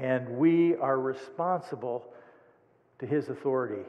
and 0.00 0.28
we 0.38 0.76
are 0.76 0.98
responsible 0.98 2.04
to 2.98 3.06
his 3.06 3.28
authority. 3.28 3.82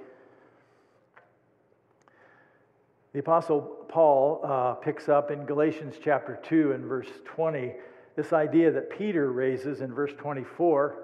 The 3.14 3.20
Apostle 3.20 3.62
Paul 3.88 4.42
uh, 4.44 4.74
picks 4.76 5.10
up 5.10 5.32
in 5.32 5.46
Galatians 5.46 5.96
chapter 6.04 6.40
2 6.44 6.74
and 6.74 6.86
verse 6.86 7.10
20 7.26 7.74
this 8.16 8.34
idea 8.34 8.72
that 8.72 8.90
Peter 8.90 9.32
raises 9.32 9.82
in 9.82 9.94
verse 9.94 10.12
24 10.18 10.98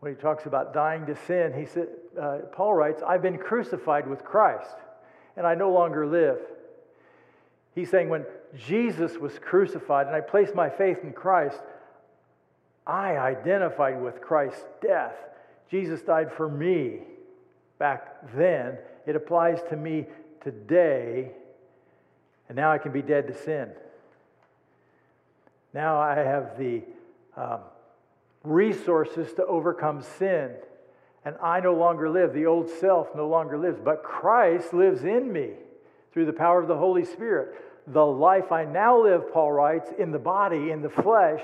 when 0.00 0.14
he 0.14 0.20
talks 0.20 0.46
about 0.46 0.72
dying 0.72 1.04
to 1.06 1.16
sin, 1.26 1.52
he 1.52 1.66
said, 1.66 1.88
uh, 2.18 2.38
Paul 2.52 2.72
writes, 2.72 3.02
I've 3.06 3.20
been 3.20 3.36
crucified 3.36 4.08
with 4.08 4.24
Christ, 4.24 4.76
and 5.36 5.46
I 5.46 5.54
no 5.54 5.70
longer 5.70 6.06
live. 6.06 6.38
He's 7.74 7.90
saying, 7.90 8.08
when 8.08 8.24
Jesus 8.56 9.18
was 9.18 9.38
crucified 9.38 10.06
and 10.06 10.16
I 10.16 10.22
placed 10.22 10.54
my 10.54 10.70
faith 10.70 11.00
in 11.02 11.12
Christ, 11.12 11.60
I 12.90 13.18
identified 13.18 14.02
with 14.02 14.20
Christ's 14.20 14.64
death. 14.82 15.14
Jesus 15.70 16.02
died 16.02 16.32
for 16.32 16.48
me 16.48 17.02
back 17.78 18.34
then. 18.34 18.78
It 19.06 19.14
applies 19.14 19.60
to 19.70 19.76
me 19.76 20.06
today, 20.42 21.30
and 22.48 22.56
now 22.56 22.72
I 22.72 22.78
can 22.78 22.90
be 22.90 23.00
dead 23.00 23.28
to 23.28 23.34
sin. 23.44 23.68
Now 25.72 26.00
I 26.00 26.16
have 26.16 26.58
the 26.58 26.82
um, 27.36 27.60
resources 28.42 29.32
to 29.34 29.46
overcome 29.46 30.02
sin. 30.18 30.50
And 31.24 31.36
I 31.40 31.60
no 31.60 31.74
longer 31.74 32.10
live. 32.10 32.32
The 32.32 32.46
old 32.46 32.68
self 32.68 33.14
no 33.14 33.28
longer 33.28 33.56
lives. 33.56 33.78
But 33.84 34.02
Christ 34.02 34.74
lives 34.74 35.04
in 35.04 35.32
me 35.32 35.50
through 36.12 36.26
the 36.26 36.32
power 36.32 36.60
of 36.60 36.66
the 36.66 36.76
Holy 36.76 37.04
Spirit. 37.04 37.54
The 37.86 38.04
life 38.04 38.50
I 38.50 38.64
now 38.64 39.00
live, 39.00 39.32
Paul 39.32 39.52
writes, 39.52 39.90
in 39.96 40.10
the 40.10 40.18
body, 40.18 40.72
in 40.72 40.82
the 40.82 40.90
flesh, 40.90 41.40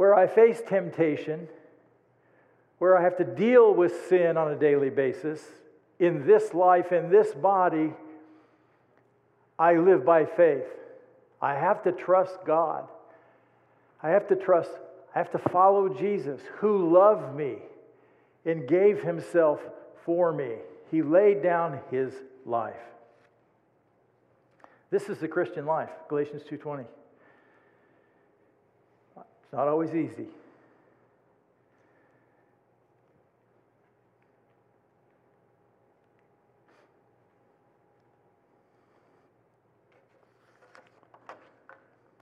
where 0.00 0.14
I 0.14 0.26
face 0.26 0.62
temptation, 0.66 1.46
where 2.78 2.96
I 2.96 3.02
have 3.02 3.18
to 3.18 3.24
deal 3.24 3.74
with 3.74 4.06
sin 4.08 4.38
on 4.38 4.50
a 4.50 4.56
daily 4.56 4.88
basis, 4.88 5.42
in 5.98 6.26
this 6.26 6.54
life, 6.54 6.90
in 6.90 7.10
this 7.10 7.34
body, 7.34 7.92
I 9.58 9.74
live 9.74 10.06
by 10.06 10.24
faith. 10.24 10.64
I 11.42 11.52
have 11.52 11.82
to 11.82 11.92
trust 11.92 12.38
God. 12.46 12.88
I 14.02 14.08
have 14.08 14.26
to 14.28 14.36
trust 14.36 14.70
I 15.14 15.18
have 15.18 15.32
to 15.32 15.38
follow 15.38 15.90
Jesus 15.90 16.40
who 16.60 16.90
loved 16.94 17.36
me 17.36 17.56
and 18.46 18.66
gave 18.66 19.02
himself 19.02 19.60
for 20.06 20.32
me. 20.32 20.54
He 20.90 21.02
laid 21.02 21.42
down 21.42 21.78
his 21.90 22.14
life. 22.46 22.86
This 24.88 25.10
is 25.10 25.18
the 25.18 25.28
Christian 25.28 25.66
life, 25.66 25.90
Galatians 26.08 26.42
2:20. 26.44 26.86
It's 29.50 29.56
not 29.56 29.66
always 29.66 29.90
easy. 29.90 30.28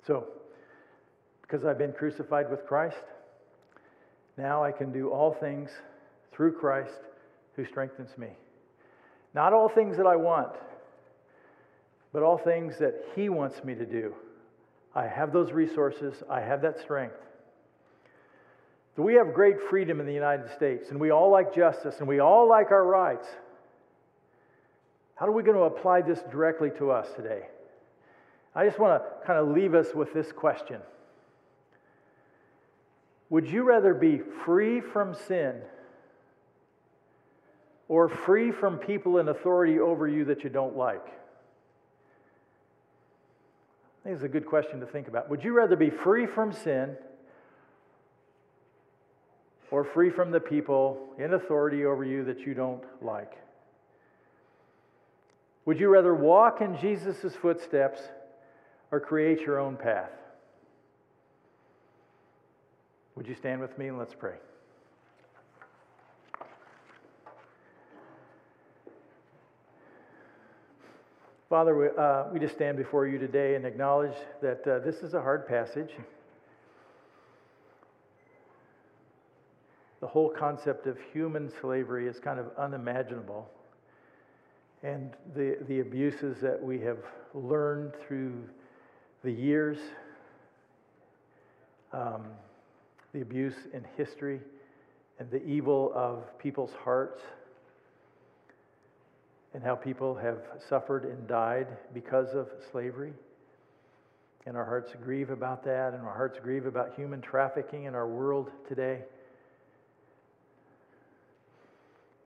So, 0.07 0.25
because 1.43 1.67
I've 1.67 1.77
been 1.77 1.93
crucified 1.93 2.51
with 2.51 2.65
Christ, 2.65 2.97
now 4.39 4.65
I 4.65 4.73
can 4.73 4.91
do 4.91 5.11
all 5.11 5.35
things 5.35 5.69
through 6.33 6.53
Christ 6.53 6.99
who 7.57 7.67
strengthens 7.67 8.17
me. 8.17 8.29
Not 9.35 9.53
all 9.53 9.69
things 9.69 9.99
that 9.99 10.07
I 10.07 10.17
want, 10.17 10.55
but 12.15 12.23
all 12.23 12.39
things 12.39 12.79
that 12.79 13.05
He 13.15 13.29
wants 13.29 13.63
me 13.65 13.75
to 13.75 13.85
do. 13.85 14.15
I 14.99 15.07
have 15.07 15.33
those 15.33 15.53
resources, 15.53 16.25
I 16.29 16.41
have 16.41 16.63
that 16.63 16.81
strength. 16.81 17.15
So 18.97 19.03
we 19.03 19.15
have 19.15 19.33
great 19.33 19.55
freedom 19.71 20.01
in 20.01 20.07
the 20.07 20.13
United 20.13 20.51
States, 20.57 20.91
and 20.91 20.99
we 20.99 21.11
all 21.11 21.31
like 21.31 21.55
justice, 21.55 21.95
and 22.01 22.09
we 22.09 22.19
all 22.19 22.49
like 22.49 22.73
our 22.73 22.85
rights. 22.85 23.29
How 25.15 25.29
are 25.29 25.31
we 25.31 25.45
going 25.45 25.57
to 25.57 25.63
apply 25.63 26.03
this 26.03 26.19
directly 26.33 26.71
to 26.79 26.91
us 26.91 27.07
today? 27.15 27.43
I 28.57 28.67
just 28.67 28.81
want 28.81 29.01
to 29.01 29.25
kind 29.25 29.39
of 29.39 29.55
leave 29.55 29.73
us 29.73 29.95
with 29.95 30.13
this 30.13 30.33
question. 30.33 30.81
Would 33.31 33.49
you 33.49 33.63
rather 33.63 33.95
be 33.95 34.21
free 34.45 34.81
from 34.81 35.15
sin 35.15 35.61
or 37.87 38.09
free 38.09 38.51
from 38.51 38.79
people 38.79 39.19
in 39.19 39.29
authority 39.29 39.79
over 39.79 40.09
you 40.09 40.25
that 40.25 40.43
you 40.43 40.51
don't 40.51 40.77
like? 40.77 41.07
I 44.09 44.11
think 44.11 44.23
it's 44.23 44.25
a 44.25 44.29
good 44.29 44.47
question 44.47 44.81
to 44.81 44.87
think 44.87 45.07
about. 45.07 45.29
Would 45.29 45.45
you 45.45 45.53
rather 45.53 45.77
be 45.77 45.91
free 45.91 46.25
from 46.25 46.51
sin 46.51 46.97
or 49.71 49.85
free 49.85 50.09
from 50.09 50.31
the 50.31 50.41
people 50.41 51.11
in 51.19 51.35
authority 51.35 51.85
over 51.85 52.07
you 52.07 52.25
that 52.25 52.41
you 52.41 52.55
don't 52.55 52.83
like? 53.03 53.35
Would 55.67 55.79
you 55.79 55.91
rather 55.91 56.15
walk 56.15 56.63
in 56.63 56.79
Jesus' 56.79 57.37
footsteps 57.37 58.01
or 58.91 58.99
create 58.99 59.43
your 59.43 59.59
own 59.59 59.77
path? 59.77 60.13
Would 63.15 63.29
you 63.29 63.35
stand 63.35 63.61
with 63.61 63.77
me 63.77 63.89
and 63.89 63.99
let's 63.99 64.15
pray? 64.15 64.37
Father, 71.49 71.75
we, 71.75 71.87
uh, 71.97 72.25
we 72.31 72.39
just 72.39 72.55
stand 72.55 72.77
before 72.77 73.07
you 73.07 73.19
today 73.19 73.55
and 73.55 73.65
acknowledge 73.65 74.17
that 74.43 74.67
uh, 74.67 74.81
this 74.81 74.97
is 74.97 75.15
a 75.15 75.23
hard 75.23 75.49
passage. 75.49 75.93
The 80.01 80.07
whole 80.07 80.29
concept 80.29 80.87
of 80.87 80.99
human 81.13 81.51
slavery 81.61 82.07
is 82.07 82.21
kind 82.21 82.39
of 82.39 82.47
unimaginable. 82.59 83.49
And 84.83 85.13
the, 85.35 85.57
the 85.67 85.81
abuses 85.81 86.39
that 86.43 86.63
we 86.63 86.81
have 86.81 86.99
learned 87.33 87.95
through 88.07 88.35
the 89.25 89.33
years 89.33 89.79
um, 91.93 92.27
the 93.15 93.23
abuse 93.23 93.55
in 93.73 93.85
history 93.97 94.41
and 95.19 95.31
the 95.31 95.43
evil 95.45 95.93
of 95.95 96.39
people's 96.39 96.75
hearts 96.85 97.23
and 99.55 99.63
how 99.63 99.75
people 99.75 100.15
have 100.15 100.39
suffered 100.69 101.05
and 101.05 101.27
died 101.27 101.67
because 101.95 102.35
of 102.35 102.49
slavery. 102.71 103.13
And 104.47 104.57
our 104.57 104.65
hearts 104.65 104.93
grieve 105.03 105.31
about 105.31 105.65
that, 105.65 105.95
and 105.95 106.03
our 106.03 106.15
hearts 106.15 106.39
grieve 106.43 106.67
about 106.67 106.95
human 106.95 107.21
trafficking 107.21 107.85
in 107.85 107.95
our 107.95 108.07
world 108.07 108.51
today. 108.69 109.01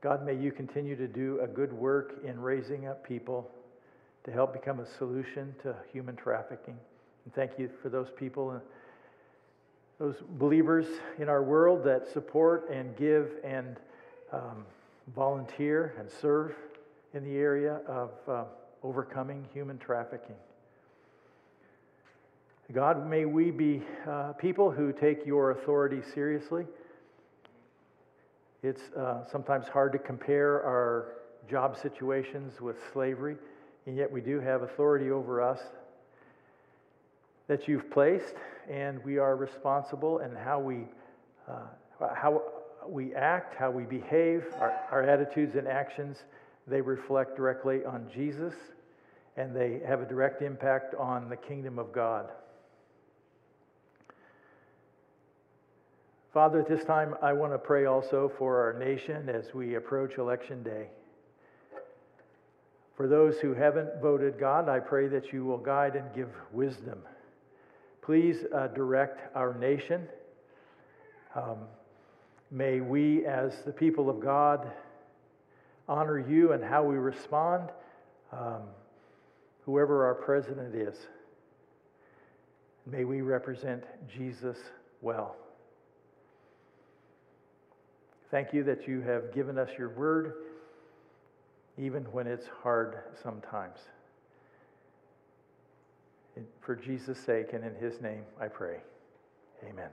God, 0.01 0.25
may 0.27 0.35
you 0.35 0.51
continue 0.51 0.97
to 0.97 1.07
do 1.07 1.41
a 1.41 1.47
good 1.47 1.73
work 1.73 2.21
in 2.25 2.41
raising 2.41 2.87
up 2.87 3.07
people 3.07 3.51
to 4.25 4.33
help 4.33 4.53
become 4.53 4.81
a 4.81 4.87
solution 4.87 5.55
to 5.63 5.75
human 5.93 6.17
trafficking. 6.17 6.77
And 7.25 7.35
thank 7.35 7.59
you 7.59 7.71
for 7.81 7.89
those 7.89 8.09
people, 8.17 8.51
and 8.51 8.61
those 9.99 10.17
believers 10.39 10.87
in 11.19 11.29
our 11.29 11.43
world 11.43 11.85
that 11.85 12.09
support 12.13 12.69
and 12.69 12.97
give 12.97 13.31
and 13.45 13.77
um, 14.33 14.65
volunteer 15.15 15.95
and 15.99 16.11
serve 16.11 16.55
in 17.15 17.25
the 17.25 17.37
area 17.37 17.81
of 17.87 18.11
uh, 18.29 18.45
overcoming 18.83 19.47
human 19.53 19.79
trafficking. 19.79 20.37
God, 22.73 23.09
may 23.09 23.27
we 23.27 23.51
be 23.51 23.83
uh, 24.09 24.33
people 24.33 24.71
who 24.71 24.93
take 24.93 25.27
your 25.27 25.51
authority 25.51 26.01
seriously. 26.15 26.65
It's 28.63 28.81
uh, 28.97 29.25
sometimes 29.31 29.67
hard 29.69 29.93
to 29.93 29.99
compare 29.99 30.63
our 30.63 31.17
job 31.51 31.77
situations 31.77 32.61
with 32.61 32.77
slavery, 32.93 33.37
and 33.87 33.97
yet 33.97 34.11
we 34.11 34.21
do 34.21 34.41
have 34.41 34.63
authority 34.63 35.11
over 35.11 35.43
us 35.43 35.61
that 37.49 37.69
you've 37.69 37.91
placed, 37.91 38.37
and 38.71 39.05
we 39.05 39.19
are 39.19 39.37
responsible 39.37 40.21
in 40.21 40.35
how 40.35 40.59
we, 40.59 40.87
uh, 41.51 41.67
how 42.15 42.41
we 42.89 43.15
act, 43.15 43.55
how 43.55 43.71
we 43.71 43.83
behave, 43.83 44.45
our, 44.61 44.73
our 44.91 45.03
attitudes 45.03 45.57
and 45.57 45.69
actions. 45.69 46.19
They 46.67 46.81
reflect 46.81 47.37
directly 47.37 47.85
on 47.85 48.09
Jesus, 48.15 48.55
and 49.37 49.55
they 49.55 49.81
have 49.87 50.01
a 50.01 50.07
direct 50.07 50.43
impact 50.43 50.95
on 50.95 51.29
the 51.29 51.37
kingdom 51.37 51.79
of 51.79 51.93
God. 51.93 52.31
Father, 56.33 56.61
at 56.61 56.69
this 56.69 56.85
time, 56.85 57.15
I 57.21 57.35
want 57.35 57.53
to 57.53 57.59
pray 57.59 57.85
also 57.85 58.33
for 58.39 58.63
our 58.63 58.79
nation 58.79 59.29
as 59.29 59.53
we 59.53 59.75
approach 59.75 60.17
Election 60.17 60.63
Day. 60.63 60.87
For 62.97 63.07
those 63.07 63.39
who 63.39 63.53
haven't 63.53 64.01
voted, 64.01 64.39
God, 64.39 64.69
I 64.69 64.79
pray 64.79 65.09
that 65.09 65.33
you 65.33 65.45
will 65.45 65.59
guide 65.59 65.97
and 65.97 66.15
give 66.15 66.31
wisdom. 66.53 67.01
Please 68.01 68.45
uh, 68.55 68.69
direct 68.69 69.35
our 69.37 69.55
nation. 69.55 70.09
Um, 71.35 71.59
may 72.51 72.81
we, 72.81 73.27
as 73.27 73.53
the 73.65 73.73
people 73.73 74.09
of 74.09 74.21
God, 74.21 74.71
honor 75.93 76.19
you 76.19 76.53
and 76.53 76.65
how 76.65 76.83
we 76.83 76.97
respond, 76.97 77.69
um, 78.33 78.63
whoever 79.67 80.07
our 80.07 80.15
president 80.15 80.75
is. 80.75 80.97
May 82.87 83.05
we 83.05 83.21
represent 83.21 83.85
Jesus 84.09 84.57
well. 85.03 85.37
Thank 88.31 88.55
you 88.55 88.65
that 88.65 88.89
you 88.89 89.03
have 89.03 89.35
given 89.35 89.59
us 89.59 89.69
your 89.79 89.91
word, 89.91 90.33
even 91.77 92.05
when 92.05 92.27
it's 92.27 92.47
hard 92.63 92.99
sometimes. 93.23 93.79
For 96.63 96.75
Jesus' 96.75 97.19
sake 97.19 97.53
and 97.53 97.63
in 97.63 97.75
his 97.75 98.01
name, 98.01 98.23
I 98.41 98.49
pray. 98.49 98.79
Amen. 99.69 99.91